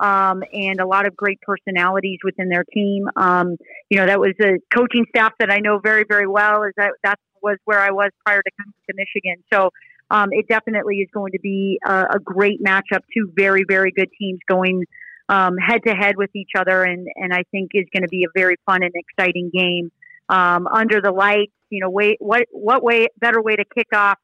um, 0.01 0.43
and 0.53 0.81
a 0.81 0.87
lot 0.87 1.07
of 1.07 1.17
great 1.17 1.41
personalities 1.43 2.19
within 2.25 2.49
their 2.49 2.65
team. 2.65 3.09
Um, 3.17 3.57
you 3.89 3.99
know, 3.99 4.07
that 4.07 4.21
was 4.21 4.35
a 4.43 4.59
coaching 4.75 5.07
staff 5.09 5.33
that 5.39 5.51
I 5.51 5.59
know 5.59 5.79
very 5.79 6.05
very 6.09 6.27
well. 6.27 6.65
Is 6.65 6.73
that 6.77 6.93
that 7.05 7.19
was 7.43 7.59
where 7.65 7.81
I 7.81 7.91
was 7.91 8.11
prior 8.25 8.43
to 8.43 8.51
coming 8.59 8.75
to 8.89 8.95
Michigan. 8.97 9.43
So 9.53 9.71
um, 10.11 10.29
it 10.33 10.47
definitely 10.49 10.97
is 10.97 11.09
going 11.13 11.33
to 11.33 11.41
be 11.41 11.79
a, 11.87 12.07
a 12.15 12.19
great 12.19 12.63
matchup. 12.63 13.01
Two 13.17 13.33
very 13.35 13.65
very 13.69 13.93
good 13.93 14.09
teams 14.19 14.41
going 14.49 14.85
head 15.29 15.81
to 15.87 15.95
head 15.95 16.17
with 16.17 16.31
each 16.35 16.51
other, 16.57 16.85
and 16.85 17.07
and 17.17 17.33
I 17.33 17.45
think 17.51 17.71
is 17.75 17.87
going 17.93 18.03
to 18.03 18.09
be 18.09 18.25
a 18.25 18.39
very 18.39 18.57
fun 18.67 18.83
and 18.83 18.93
exciting 18.95 19.51
game 19.53 19.91
um, 20.29 20.67
under 20.67 21.01
the 21.01 21.13
lights. 21.13 21.53
You 21.71 21.81
know, 21.81 21.91
way 21.91 22.17
what 22.19 22.47
what 22.51 22.83
way 22.83 23.07
better 23.21 23.41
way 23.41 23.57
to 23.57 23.65
kick 23.75 23.89
off 23.95 24.19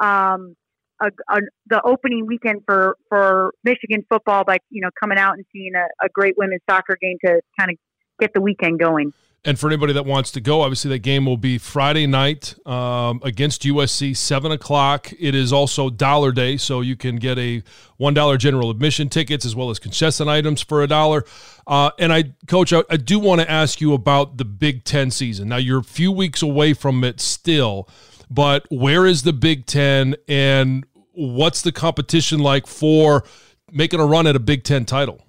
um, 0.00 0.56
a, 1.00 1.06
a, 1.28 1.40
the 1.66 1.80
opening 1.82 2.26
weekend 2.26 2.62
for 2.66 2.96
for 3.08 3.52
Michigan 3.64 4.04
football 4.08 4.44
by 4.44 4.58
you 4.70 4.80
know 4.80 4.90
coming 4.98 5.18
out 5.18 5.34
and 5.34 5.44
seeing 5.52 5.72
a, 5.74 6.04
a 6.04 6.08
great 6.08 6.36
women's 6.36 6.62
soccer 6.68 6.96
game 7.00 7.16
to 7.24 7.40
kind 7.58 7.70
of 7.70 7.76
get 8.20 8.32
the 8.34 8.40
weekend 8.40 8.78
going. 8.78 9.12
And 9.44 9.58
for 9.58 9.68
anybody 9.68 9.92
that 9.92 10.04
wants 10.04 10.32
to 10.32 10.40
go, 10.40 10.62
obviously 10.62 10.90
that 10.90 10.98
game 10.98 11.24
will 11.24 11.36
be 11.36 11.58
Friday 11.58 12.08
night 12.08 12.54
um, 12.66 13.20
against 13.22 13.62
USC, 13.62 14.16
seven 14.16 14.50
o'clock. 14.50 15.12
It 15.18 15.34
is 15.34 15.52
also 15.52 15.90
Dollar 15.90 16.32
Day, 16.32 16.56
so 16.56 16.80
you 16.80 16.96
can 16.96 17.16
get 17.16 17.38
a 17.38 17.62
one 17.98 18.14
dollar 18.14 18.36
general 18.36 18.68
admission 18.68 19.08
tickets 19.08 19.46
as 19.46 19.54
well 19.54 19.70
as 19.70 19.78
concession 19.78 20.28
items 20.28 20.60
for 20.60 20.82
a 20.82 20.88
dollar. 20.88 21.24
Uh, 21.68 21.92
and 22.00 22.12
I, 22.12 22.34
Coach, 22.48 22.72
I, 22.72 22.82
I 22.90 22.96
do 22.96 23.20
want 23.20 23.40
to 23.40 23.48
ask 23.48 23.80
you 23.80 23.94
about 23.94 24.38
the 24.38 24.44
Big 24.44 24.82
Ten 24.82 25.10
season. 25.10 25.48
Now 25.48 25.56
you're 25.58 25.80
a 25.80 25.84
few 25.84 26.10
weeks 26.10 26.42
away 26.42 26.74
from 26.74 27.04
it 27.04 27.20
still, 27.20 27.88
but 28.30 28.66
where 28.70 29.06
is 29.06 29.22
the 29.22 29.32
Big 29.32 29.66
Ten, 29.66 30.16
and 30.26 30.84
what's 31.12 31.62
the 31.62 31.72
competition 31.72 32.40
like 32.40 32.66
for 32.66 33.24
making 33.70 34.00
a 34.00 34.06
run 34.06 34.26
at 34.26 34.36
a 34.36 34.40
Big 34.40 34.64
Ten 34.64 34.84
title? 34.84 35.24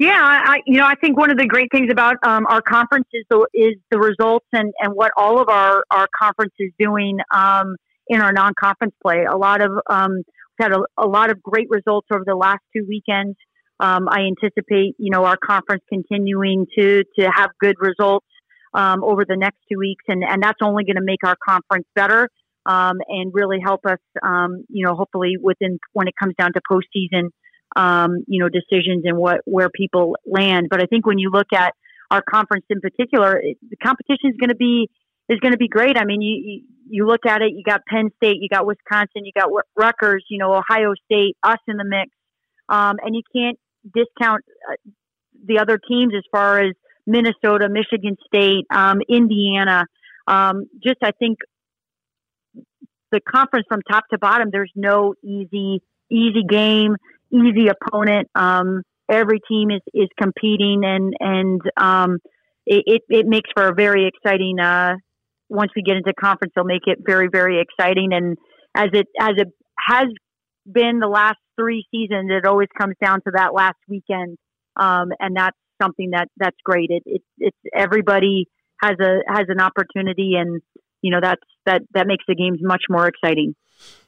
Yeah, 0.00 0.16
I, 0.18 0.60
you 0.66 0.78
know, 0.78 0.86
I 0.86 0.94
think 0.94 1.18
one 1.18 1.30
of 1.30 1.36
the 1.36 1.46
great 1.46 1.68
things 1.70 1.90
about 1.92 2.16
um, 2.22 2.46
our 2.46 2.62
conference 2.62 3.04
is 3.12 3.26
the, 3.28 3.46
is 3.52 3.74
the 3.90 3.98
results 3.98 4.46
and, 4.50 4.72
and 4.80 4.94
what 4.94 5.12
all 5.14 5.42
of 5.42 5.50
our, 5.50 5.84
our 5.90 6.08
conference 6.18 6.54
is 6.58 6.72
doing 6.78 7.18
um, 7.34 7.76
in 8.08 8.22
our 8.22 8.32
non-conference 8.32 8.94
play. 9.02 9.24
A 9.30 9.36
lot 9.36 9.60
of 9.60 9.72
um, 9.90 10.14
we've 10.14 10.24
had 10.58 10.72
a, 10.72 10.80
a, 10.96 11.06
lot 11.06 11.30
of 11.30 11.42
great 11.42 11.66
results 11.68 12.06
over 12.10 12.22
the 12.26 12.34
last 12.34 12.60
two 12.74 12.86
weekends. 12.88 13.36
Um, 13.78 14.08
I 14.08 14.20
anticipate, 14.20 14.94
you 14.98 15.10
know, 15.10 15.26
our 15.26 15.36
conference 15.36 15.82
continuing 15.90 16.66
to 16.78 17.04
to 17.18 17.30
have 17.30 17.50
good 17.60 17.76
results 17.78 18.26
um, 18.74 19.02
over 19.04 19.24
the 19.26 19.36
next 19.36 19.58
two 19.70 19.78
weeks, 19.78 20.04
and 20.08 20.22
and 20.24 20.42
that's 20.42 20.58
only 20.62 20.84
going 20.84 20.96
to 20.96 21.04
make 21.04 21.24
our 21.24 21.36
conference 21.46 21.86
better 21.94 22.28
um, 22.66 22.98
and 23.08 23.32
really 23.34 23.58
help 23.62 23.80
us, 23.86 23.98
you 24.68 24.86
know, 24.86 24.94
hopefully 24.94 25.36
within 25.40 25.78
when 25.92 26.08
it 26.08 26.14
comes 26.20 26.34
down 26.38 26.52
to 26.52 26.60
postseason 26.70 27.30
um, 27.76 28.24
you 28.26 28.42
know, 28.42 28.48
decisions 28.48 29.04
and 29.04 29.16
what 29.16 29.40
where 29.44 29.68
people 29.68 30.16
land. 30.26 30.68
But 30.70 30.82
I 30.82 30.86
think 30.86 31.06
when 31.06 31.18
you 31.18 31.30
look 31.30 31.48
at 31.54 31.74
our 32.10 32.22
conference 32.22 32.64
in 32.68 32.80
particular, 32.80 33.36
it, 33.36 33.58
the 33.68 33.76
competition 33.76 34.30
is 34.30 34.36
going 34.38 34.50
to 34.50 34.56
be 34.56 34.88
is 35.28 35.38
going 35.40 35.52
to 35.52 35.58
be 35.58 35.68
great. 35.68 35.96
I 35.96 36.04
mean, 36.04 36.20
you 36.20 36.62
you 36.88 37.06
look 37.06 37.26
at 37.26 37.42
it, 37.42 37.52
you 37.54 37.62
got 37.64 37.82
Penn 37.86 38.10
State, 38.16 38.38
you 38.40 38.48
got 38.48 38.66
Wisconsin, 38.66 39.24
you 39.24 39.32
got 39.36 39.48
Rutgers, 39.76 40.24
you 40.28 40.38
know, 40.38 40.54
Ohio 40.54 40.94
State, 41.04 41.36
us 41.42 41.58
in 41.68 41.76
the 41.76 41.84
mix, 41.84 42.10
um, 42.68 42.96
and 43.04 43.14
you 43.14 43.22
can't 43.34 43.58
discount 43.84 44.42
uh, 44.68 44.74
the 45.46 45.58
other 45.58 45.78
teams 45.78 46.12
as 46.16 46.24
far 46.32 46.60
as 46.60 46.74
Minnesota, 47.06 47.68
Michigan 47.68 48.16
State, 48.26 48.66
um, 48.70 48.98
Indiana. 49.08 49.84
Um, 50.26 50.64
just 50.82 50.98
I 51.02 51.10
think 51.18 51.38
the 53.12 53.20
conference 53.20 53.66
from 53.68 53.80
top 53.90 54.04
to 54.12 54.18
bottom, 54.18 54.48
there's 54.52 54.72
no 54.74 55.14
easy 55.22 55.82
easy 56.10 56.42
game 56.48 56.96
easy 57.30 57.68
opponent. 57.68 58.28
Um, 58.34 58.82
every 59.10 59.40
team 59.48 59.70
is, 59.70 59.80
is 59.94 60.08
competing, 60.20 60.82
and 60.84 61.14
and 61.18 61.60
um, 61.76 62.18
it, 62.66 62.82
it, 62.86 63.02
it 63.08 63.26
makes 63.26 63.50
for 63.54 63.68
a 63.68 63.74
very 63.74 64.06
exciting. 64.08 64.58
Uh, 64.58 64.94
once 65.48 65.72
we 65.74 65.82
get 65.82 65.96
into 65.96 66.12
conference, 66.12 66.52
they'll 66.54 66.64
make 66.64 66.86
it 66.86 66.98
very 67.04 67.28
very 67.30 67.60
exciting. 67.60 68.12
And 68.12 68.36
as 68.74 68.88
it 68.92 69.06
as 69.18 69.32
it 69.36 69.48
has 69.78 70.08
been 70.70 71.00
the 71.00 71.08
last 71.08 71.38
three 71.58 71.84
seasons, 71.90 72.30
it 72.30 72.46
always 72.46 72.68
comes 72.78 72.94
down 73.02 73.20
to 73.22 73.32
that 73.34 73.54
last 73.54 73.78
weekend, 73.88 74.36
um, 74.76 75.08
and 75.18 75.36
that's 75.36 75.56
something 75.80 76.10
that 76.10 76.28
that's 76.36 76.56
great. 76.64 76.90
It, 76.90 77.02
it 77.06 77.22
it's 77.38 77.56
everybody 77.74 78.46
has 78.82 78.96
a 79.00 79.20
has 79.26 79.46
an 79.48 79.60
opportunity, 79.60 80.34
and 80.38 80.60
you 81.02 81.10
know 81.10 81.20
that's 81.22 81.42
that 81.66 81.82
that 81.94 82.06
makes 82.06 82.24
the 82.26 82.34
games 82.34 82.58
much 82.62 82.82
more 82.88 83.06
exciting. 83.06 83.54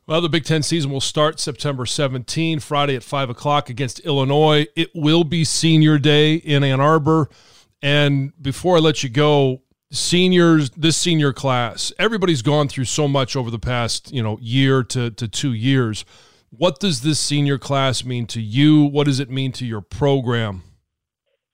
Well, 0.06 0.20
the 0.20 0.28
Big 0.28 0.44
Ten 0.44 0.62
season 0.62 0.90
will 0.90 1.00
start 1.00 1.38
September 1.38 1.86
17, 1.86 2.58
Friday 2.58 2.96
at 2.96 3.04
5 3.04 3.30
o'clock 3.30 3.70
against 3.70 4.00
Illinois. 4.00 4.66
It 4.74 4.90
will 4.94 5.22
be 5.22 5.44
senior 5.44 5.96
day 5.96 6.34
in 6.34 6.64
Ann 6.64 6.80
Arbor. 6.80 7.28
And 7.80 8.32
before 8.42 8.76
I 8.76 8.80
let 8.80 9.04
you 9.04 9.08
go, 9.08 9.62
seniors, 9.92 10.70
this 10.70 10.96
senior 10.96 11.32
class, 11.32 11.92
everybody's 12.00 12.42
gone 12.42 12.66
through 12.66 12.86
so 12.86 13.06
much 13.06 13.36
over 13.36 13.50
the 13.50 13.60
past, 13.60 14.12
you 14.12 14.22
know, 14.22 14.38
year 14.40 14.82
to, 14.84 15.12
to 15.12 15.28
two 15.28 15.52
years. 15.52 16.04
What 16.50 16.80
does 16.80 17.02
this 17.02 17.20
senior 17.20 17.56
class 17.56 18.04
mean 18.04 18.26
to 18.26 18.40
you? 18.40 18.82
What 18.82 19.04
does 19.06 19.20
it 19.20 19.30
mean 19.30 19.52
to 19.52 19.64
your 19.64 19.80
program? 19.80 20.64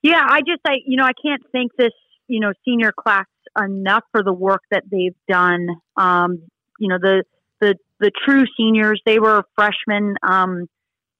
Yeah, 0.02 0.24
I 0.24 0.40
just, 0.40 0.60
I, 0.66 0.76
you 0.86 0.96
know, 0.96 1.04
I 1.04 1.12
can't 1.20 1.42
thank 1.52 1.72
this, 1.76 1.92
you 2.28 2.40
know, 2.40 2.52
senior 2.64 2.92
class 2.92 3.26
enough 3.60 4.04
for 4.12 4.22
the 4.22 4.32
work 4.32 4.62
that 4.70 4.84
they've 4.90 5.16
done. 5.28 5.68
Um, 5.96 6.42
you 6.78 6.88
know, 6.88 6.98
the, 7.00 7.24
the 7.60 7.74
the 8.00 8.10
true 8.24 8.44
seniors. 8.56 9.00
They 9.04 9.18
were 9.18 9.42
freshmen. 9.54 10.14
Um, 10.22 10.66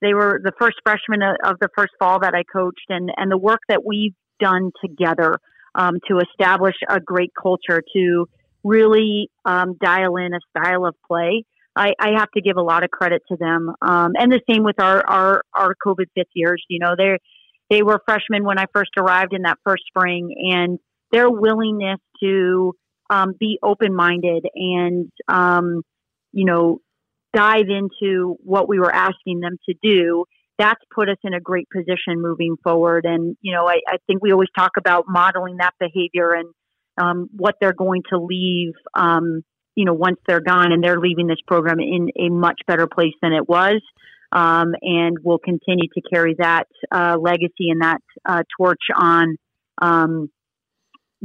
they 0.01 0.15
were 0.15 0.41
the 0.43 0.53
first 0.59 0.77
freshmen 0.85 1.21
of 1.23 1.59
the 1.61 1.69
first 1.77 1.93
fall 1.99 2.21
that 2.21 2.35
I 2.35 2.45
coached, 2.45 2.87
and 2.89 3.11
and 3.17 3.31
the 3.31 3.39
work 3.39 3.61
that 3.69 3.85
we've 3.85 4.15
done 4.41 4.71
together 4.81 5.39
um, 5.75 5.99
to 6.09 6.19
establish 6.19 6.77
a 6.89 7.01
great 7.01 7.33
culture 7.41 7.83
to 7.95 8.29
really 8.63 9.31
um, 9.45 9.77
dial 9.81 10.17
in 10.17 10.33
a 10.35 10.41
style 10.51 10.85
of 10.85 10.95
play. 11.07 11.45
I, 11.75 11.93
I, 12.01 12.19
have 12.19 12.29
to 12.33 12.41
give 12.41 12.57
a 12.57 12.63
lot 12.63 12.83
of 12.83 12.91
credit 12.91 13.23
to 13.29 13.37
them, 13.37 13.73
um, 13.83 14.13
and 14.19 14.33
the 14.33 14.41
same 14.51 14.65
with 14.65 14.81
our 14.81 15.05
our 15.07 15.43
our 15.55 15.75
COVID 15.85 16.07
fifth 16.15 16.31
years. 16.35 16.65
You 16.69 16.81
know, 16.81 16.95
they 16.97 17.19
they 17.71 17.83
were 17.83 18.01
freshmen 18.05 18.45
when 18.45 18.59
I 18.59 18.67
first 18.73 18.91
arrived 18.97 19.33
in 19.35 19.43
that 19.43 19.59
first 19.65 19.85
spring, 19.87 20.35
and 20.53 20.79
their 21.13 21.31
willingness 21.31 22.01
to 22.23 22.75
um, 23.11 23.35
be 23.39 23.59
open 23.63 23.95
minded 23.95 24.45
and 24.55 25.11
um, 25.29 25.83
you 26.33 26.45
know, 26.45 26.79
dive 27.35 27.67
into 27.69 28.37
what 28.43 28.69
we 28.69 28.79
were 28.79 28.95
asking 28.95 29.41
them 29.41 29.57
to 29.69 29.75
do, 29.83 30.25
that's 30.59 30.81
put 30.95 31.09
us 31.09 31.17
in 31.23 31.35
a 31.35 31.41
great 31.41 31.69
position 31.71 32.21
moving 32.21 32.57
forward. 32.63 33.05
And, 33.05 33.37
you 33.41 33.53
know, 33.53 33.69
I, 33.69 33.81
I 33.89 33.97
think 34.07 34.23
we 34.23 34.33
always 34.33 34.49
talk 34.57 34.73
about 34.77 35.05
modeling 35.09 35.59
that 35.59 35.75
behavior 35.79 36.33
and 36.33 36.49
um, 37.01 37.29
what 37.37 37.55
they're 37.61 37.73
going 37.73 38.03
to 38.11 38.19
leave, 38.19 38.73
um, 38.95 39.43
you 39.77 39.85
know, 39.85 39.95
once 39.95 40.19
they're 40.27 40.41
gone 40.41 40.73
and 40.73 40.83
they're 40.83 40.99
leaving 40.99 41.29
this 41.29 41.39
program 41.47 41.79
in 41.79 42.11
a 42.19 42.29
much 42.29 42.61
better 42.67 42.89
place 42.89 43.15
than 43.23 43.33
it 43.33 43.49
was. 43.49 43.81
Um, 44.31 44.75
and 44.83 45.17
we'll 45.23 45.39
continue 45.39 45.89
to 45.95 46.01
carry 46.03 46.35
that 46.39 46.67
uh, 46.93 47.17
legacy 47.19 47.71
and 47.71 47.81
that 47.81 48.01
uh, 48.27 48.43
torch 48.59 48.83
on 48.95 49.37
um, 49.81 50.31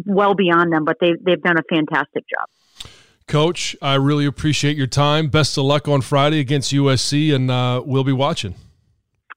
well 0.05 0.35
beyond 0.35 0.71
them. 0.71 0.85
But 0.85 0.97
they've, 1.01 1.21
they've 1.23 1.41
done 1.41 1.57
a 1.57 1.63
fantastic 1.69 2.23
job. 2.29 2.89
Coach, 3.27 3.75
I 3.81 3.95
really 3.95 4.25
appreciate 4.25 4.77
your 4.77 4.87
time. 4.87 5.27
Best 5.27 5.57
of 5.57 5.63
luck 5.63 5.87
on 5.87 6.01
Friday 6.01 6.39
against 6.39 6.73
USC, 6.73 7.33
and 7.33 7.49
uh, 7.49 7.81
we'll 7.85 8.03
be 8.03 8.11
watching. 8.11 8.55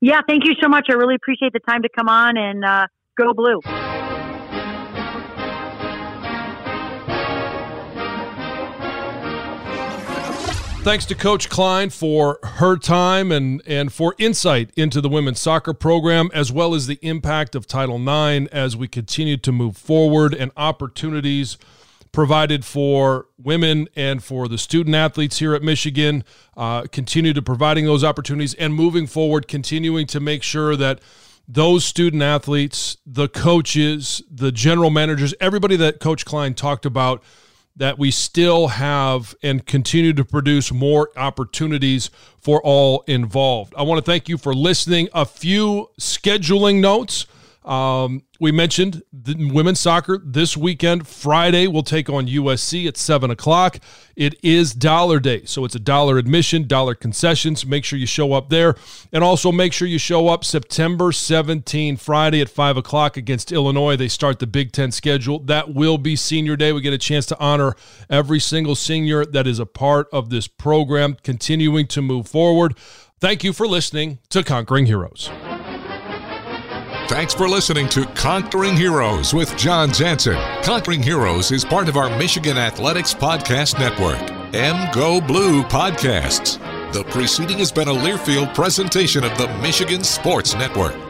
Yeah, 0.00 0.20
thank 0.28 0.44
you 0.44 0.54
so 0.60 0.68
much. 0.68 0.86
I 0.90 0.94
really 0.94 1.14
appreciate 1.14 1.52
the 1.52 1.60
time 1.60 1.82
to 1.82 1.88
come 1.88 2.08
on 2.08 2.36
and 2.36 2.64
uh, 2.64 2.86
go 3.16 3.32
blue. 3.32 3.60
Thanks 10.86 11.04
to 11.06 11.16
Coach 11.16 11.48
Klein 11.48 11.90
for 11.90 12.38
her 12.44 12.76
time 12.76 13.32
and, 13.32 13.60
and 13.66 13.92
for 13.92 14.14
insight 14.18 14.70
into 14.76 15.00
the 15.00 15.08
women's 15.08 15.40
soccer 15.40 15.74
program, 15.74 16.30
as 16.32 16.52
well 16.52 16.76
as 16.76 16.86
the 16.86 17.00
impact 17.02 17.56
of 17.56 17.66
Title 17.66 17.96
IX 17.96 18.46
as 18.52 18.76
we 18.76 18.86
continue 18.86 19.36
to 19.36 19.50
move 19.50 19.76
forward 19.76 20.32
and 20.32 20.52
opportunities 20.56 21.58
provided 22.12 22.64
for 22.64 23.26
women 23.36 23.88
and 23.96 24.22
for 24.22 24.46
the 24.46 24.58
student 24.58 24.94
athletes 24.94 25.40
here 25.40 25.56
at 25.56 25.62
Michigan. 25.64 26.22
Uh, 26.56 26.82
continue 26.82 27.32
to 27.32 27.42
providing 27.42 27.84
those 27.84 28.04
opportunities 28.04 28.54
and 28.54 28.72
moving 28.72 29.08
forward, 29.08 29.48
continuing 29.48 30.06
to 30.06 30.20
make 30.20 30.44
sure 30.44 30.76
that 30.76 31.00
those 31.48 31.84
student 31.84 32.22
athletes, 32.22 32.96
the 33.04 33.26
coaches, 33.26 34.22
the 34.30 34.52
general 34.52 34.90
managers, 34.90 35.34
everybody 35.40 35.74
that 35.74 35.98
Coach 35.98 36.24
Klein 36.24 36.54
talked 36.54 36.86
about 36.86 37.24
that 37.76 37.98
we 37.98 38.10
still 38.10 38.68
have 38.68 39.34
and 39.42 39.66
continue 39.66 40.12
to 40.14 40.24
produce 40.24 40.72
more 40.72 41.10
opportunities 41.16 42.10
for 42.38 42.62
all 42.62 43.04
involved. 43.06 43.74
I 43.76 43.82
want 43.82 43.98
to 43.98 44.10
thank 44.10 44.28
you 44.28 44.38
for 44.38 44.54
listening. 44.54 45.08
A 45.12 45.26
few 45.26 45.90
scheduling 46.00 46.80
notes. 46.80 47.26
Um, 47.64 48.22
we 48.40 48.52
mentioned 48.52 49.02
the 49.12 49.50
women's 49.52 49.80
soccer 49.80 50.20
this 50.24 50.56
weekend. 50.56 51.06
Friday, 51.06 51.66
we'll 51.66 51.82
take 51.82 52.08
on 52.08 52.26
USC 52.26 52.86
at 52.86 52.96
7 52.96 53.30
o'clock. 53.30 53.78
It 54.14 54.38
is 54.42 54.72
dollar 54.72 55.20
day, 55.20 55.44
so 55.44 55.64
it's 55.64 55.74
a 55.74 55.80
dollar 55.80 56.18
admission, 56.18 56.66
dollar 56.66 56.94
concessions. 56.94 57.66
Make 57.66 57.84
sure 57.84 57.98
you 57.98 58.06
show 58.06 58.32
up 58.32 58.48
there. 58.48 58.76
And 59.12 59.22
also 59.22 59.52
make 59.52 59.72
sure 59.72 59.88
you 59.88 59.98
show 59.98 60.28
up 60.28 60.44
September 60.44 61.12
17, 61.12 61.96
Friday 61.96 62.40
at 62.40 62.48
5 62.48 62.76
o'clock 62.76 63.16
against 63.16 63.52
Illinois. 63.52 63.96
They 63.96 64.08
start 64.08 64.38
the 64.38 64.46
Big 64.46 64.72
Ten 64.72 64.92
schedule. 64.92 65.38
That 65.40 65.74
will 65.74 65.98
be 65.98 66.16
senior 66.16 66.56
day. 66.56 66.72
We 66.72 66.80
get 66.80 66.92
a 66.92 66.98
chance 66.98 67.26
to 67.26 67.38
honor 67.38 67.74
every 68.08 68.40
single 68.40 68.74
senior 68.74 69.24
that 69.26 69.46
is 69.46 69.58
a 69.58 69.66
part 69.66 70.08
of 70.12 70.30
this 70.30 70.48
program, 70.48 71.16
continuing 71.22 71.86
to 71.88 72.02
move 72.02 72.28
forward. 72.28 72.76
Thank 73.18 73.44
you 73.44 73.52
for 73.52 73.66
listening 73.66 74.18
to 74.28 74.42
Conquering 74.42 74.86
Heroes. 74.86 75.30
Thanks 77.08 77.32
for 77.32 77.48
listening 77.48 77.88
to 77.90 78.04
Conquering 78.14 78.76
Heroes 78.76 79.32
with 79.32 79.56
Jon 79.56 79.92
Jansen. 79.92 80.36
Conquering 80.64 81.00
Heroes 81.00 81.52
is 81.52 81.64
part 81.64 81.88
of 81.88 81.96
our 81.96 82.10
Michigan 82.18 82.58
Athletics 82.58 83.14
Podcast 83.14 83.78
Network, 83.78 84.20
M 84.52 84.90
Go 84.92 85.20
Blue 85.20 85.62
Podcasts. 85.62 86.60
The 86.92 87.04
preceding 87.04 87.58
has 87.58 87.70
been 87.70 87.86
a 87.86 87.92
Learfield 87.92 88.52
presentation 88.56 89.22
of 89.22 89.38
the 89.38 89.46
Michigan 89.58 90.02
Sports 90.02 90.54
Network. 90.54 91.05